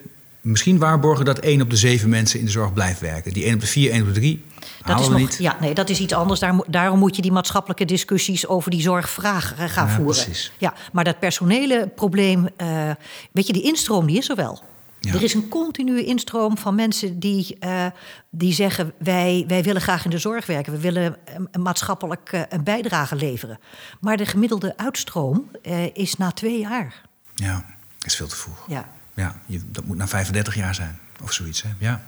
[0.43, 3.33] misschien waarborgen dat één op de zeven mensen in de zorg blijft werken.
[3.33, 4.45] Die één op de vier, één op de drie.
[4.85, 5.37] Dat is nog, niet.
[5.39, 6.39] ja, nee, dat is iets anders.
[6.39, 10.23] Daar, daarom moet je die maatschappelijke discussies over die zorgvraag eh, gaan Ja, voeren.
[10.23, 10.51] precies.
[10.57, 12.91] Ja, maar dat personele probleem, eh,
[13.31, 14.61] weet je, die instroom die is er wel.
[14.99, 15.13] Ja.
[15.13, 17.85] Er is een continue instroom van mensen die, eh,
[18.29, 21.17] die zeggen: wij, wij willen graag in de zorg werken, we willen
[21.51, 23.59] een, maatschappelijk een bijdrage leveren.
[23.99, 25.51] Maar de gemiddelde uitstroom
[25.93, 27.01] is na twee jaar.
[27.35, 27.65] Ja,
[27.97, 28.65] dat is veel te vroeg.
[28.67, 28.91] Ja.
[29.13, 30.99] Ja, je, dat moet na 35 jaar zijn.
[31.23, 31.69] Of zoiets, hè?
[31.77, 32.03] Ja.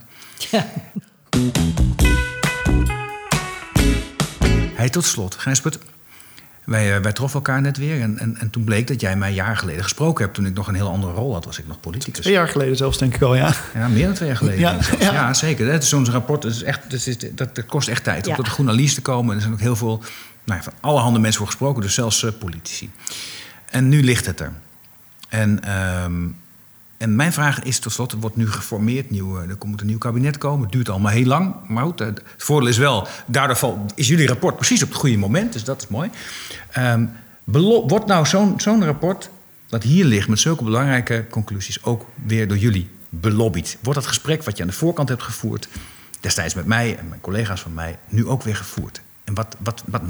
[0.51, 0.66] Ja.
[4.76, 5.80] Hey, tot slot, Gijsbert.
[6.64, 8.01] Wij, eh, wij troffen elkaar net weer.
[8.01, 10.36] En, en, en toen bleek dat jij mij een jaar geleden gesproken hebt.
[10.36, 12.22] Toen ik nog een heel andere rol had, was ik nog politicus.
[12.22, 13.53] Twee jaar geleden zelfs, denk ik al, ja.
[13.74, 14.60] Ja, meer dan twee jaar geleden.
[14.60, 15.12] Ja, ja.
[15.12, 15.34] ja.
[15.34, 15.72] zeker.
[15.72, 16.41] Het is zo'n rapport.
[16.41, 18.26] Dat, is echt, dat, is, dat, dat kost echt tijd.
[18.26, 18.32] Ja.
[18.32, 19.30] Om tot de journalisten te komen.
[19.30, 20.03] En er zijn ook heel veel,
[20.43, 21.82] nou ja, van allerhande mensen voor gesproken.
[21.82, 22.91] Dus zelfs eh, politici.
[23.70, 24.51] En nu ligt het er.
[25.30, 26.28] En, ehm,
[27.06, 29.88] en mijn vraag is tot slot, er wordt nu geformeerd, nieuw, eh, er moet een
[29.88, 30.62] nieuw kabinet komen.
[30.62, 31.56] Het duurt allemaal heel lang.
[31.68, 35.53] Maar eh, het voordeel is wel, daardoor is jullie rapport precies op het goede moment.
[35.53, 36.10] Dus dat is mooi.
[36.72, 37.06] Ehm,
[37.43, 38.26] wordt nou
[38.58, 39.30] zo'n rapport
[39.68, 43.78] dat hier ligt met zulke belangrijke conclusies ook weer door jullie belobbyd?
[43.82, 45.68] Wordt dat gesprek wat je aan de voorkant hebt gevoerd,
[46.20, 49.01] destijds met mij en mijn collega's van mij, nu ook weer gevoerd?
[49.24, 50.01] En wat, wat, wat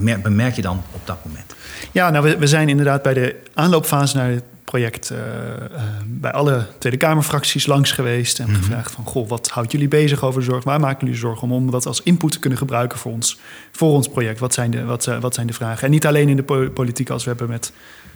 [0.56, 1.56] je dan op dat moment?
[1.91, 6.32] Ja, nou, we, we zijn inderdaad bij de aanloopfase naar het project eh, eh, bij
[6.32, 8.39] alle Tweede Kamerfracties langs geweest.
[8.39, 10.63] En gevraagd van, goh, wat houdt jullie bezig over de zorg?
[10.63, 11.51] Waar maken jullie zorgen om?
[11.51, 13.39] Om dat als input te kunnen gebruiken voor ons,
[13.72, 14.39] voor ons project.
[14.39, 15.84] Wat zijn, de, wat, eh, wat zijn de vragen?
[15.84, 17.72] En niet alleen in de po- politiek als we hebben met...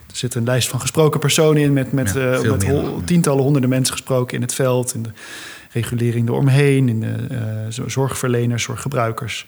[0.10, 1.74] Er zit een lijst van gesproken personen in...
[1.74, 4.94] met, met, Ja, hol- tientallen, honderden mensen gesproken in het veld...
[4.94, 5.10] in de
[5.72, 7.16] regulering eromheen, in de
[7.70, 9.48] zo- zorgverleners, zorggebruikers.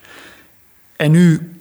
[0.96, 1.52] En nu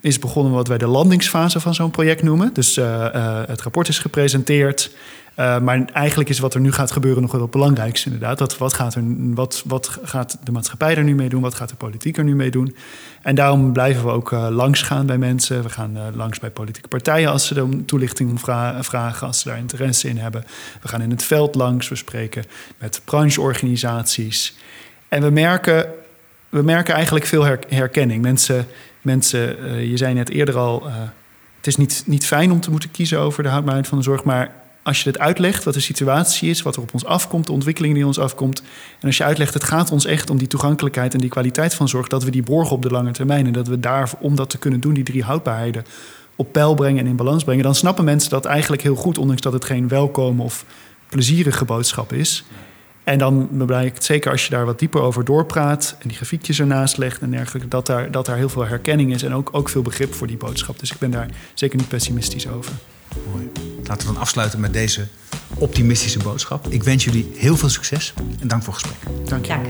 [0.00, 2.50] is begonnen wat wij de landingsfase van zo'n project noemen.
[2.52, 4.90] Dus eh, eh, het rapport is gepresenteerd.
[5.34, 8.38] Eh, maar eigenlijk is wat er nu gaat gebeuren nog wel het belangrijkste inderdaad.
[8.38, 9.02] Dat, wat, gaat er,
[9.34, 11.42] wat, wat gaat de maatschappij er nu mee doen?
[11.42, 12.76] Wat gaat de politiek er nu mee doen?
[13.22, 15.62] En daarom blijven we ook langs gaan bij mensen.
[15.62, 19.48] We gaan langs bij politieke partijen als ze er toelichting om vra- vragen, als ze
[19.48, 20.44] daar interesse in hebben.
[20.82, 21.88] We gaan in het veld langs.
[21.88, 22.44] We spreken
[22.78, 24.56] met brancheorganisaties.
[25.08, 25.86] En we merken,
[26.48, 28.22] we merken eigenlijk veel her- herkenning.
[28.22, 28.66] Mensen,
[29.02, 30.94] mensen eh, je zei net eerder al, eh,
[31.56, 34.24] het is niet, niet fijn om te moeten kiezen over de houdbaarheid van de zorg,
[34.24, 37.52] maar als je het uitlegt, wat de situatie is, wat er op ons afkomt, de
[37.52, 38.62] ontwikkeling die ons afkomt.
[39.00, 41.88] En als je uitlegt, het gaat ons echt om die toegankelijkheid en die kwaliteit van
[41.88, 43.46] zorg, dat we die borgen op de lange termijn.
[43.46, 45.84] En dat we daar, om dat te kunnen doen, die drie houdbaarheden
[46.36, 47.64] op peil brengen en in balans brengen.
[47.64, 50.64] Dan snappen mensen dat eigenlijk heel goed, ondanks dat het geen welkome of
[51.08, 52.44] plezierige boodschap is.
[53.08, 56.96] En dan blijkt, zeker als je daar wat dieper over doorpraat en die grafiekjes ernaast
[56.96, 59.82] legt en dergelijke, dat daar, dat daar heel veel herkenning is en ook, ook veel
[59.82, 60.78] begrip voor die boodschap.
[60.78, 62.72] Dus ik ben daar zeker niet pessimistisch over.
[63.32, 63.50] Mooi.
[63.84, 65.06] Laten we dan afsluiten met deze
[65.54, 66.66] optimistische boodschap.
[66.68, 69.28] Ik wens jullie heel veel succes en dank voor het gesprek.
[69.28, 69.52] Dank je.
[69.52, 69.66] Dank.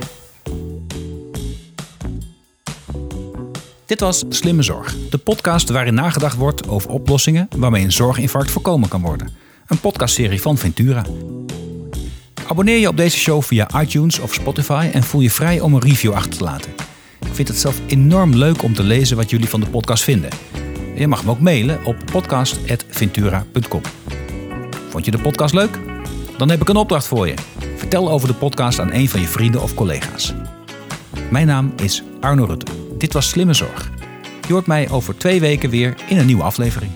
[3.87, 8.89] Dit was Slimme Zorg, de podcast waarin nagedacht wordt over oplossingen waarmee een zorginfarct voorkomen
[8.89, 9.29] kan worden.
[9.67, 11.05] Een podcastserie van Ventura.
[12.49, 15.81] Abonneer je op deze show via iTunes of Spotify en voel je vrij om een
[15.81, 16.71] review achter te laten.
[17.21, 20.31] Ik vind het zelf enorm leuk om te lezen wat jullie van de podcast vinden.
[20.95, 23.81] Je mag me ook mailen op podcast.ventura.com.
[24.89, 25.79] Vond je de podcast leuk?
[26.39, 27.35] Dan heb ik een opdracht voor je.
[27.77, 30.35] Vertel over de podcast aan een van je vrienden of collega's.
[31.31, 32.73] Mijn naam is Arno Rutte.
[32.99, 33.91] Dit was Slimme Zorg.
[34.47, 36.93] Je hoort mij over twee weken weer in een nieuwe aflevering.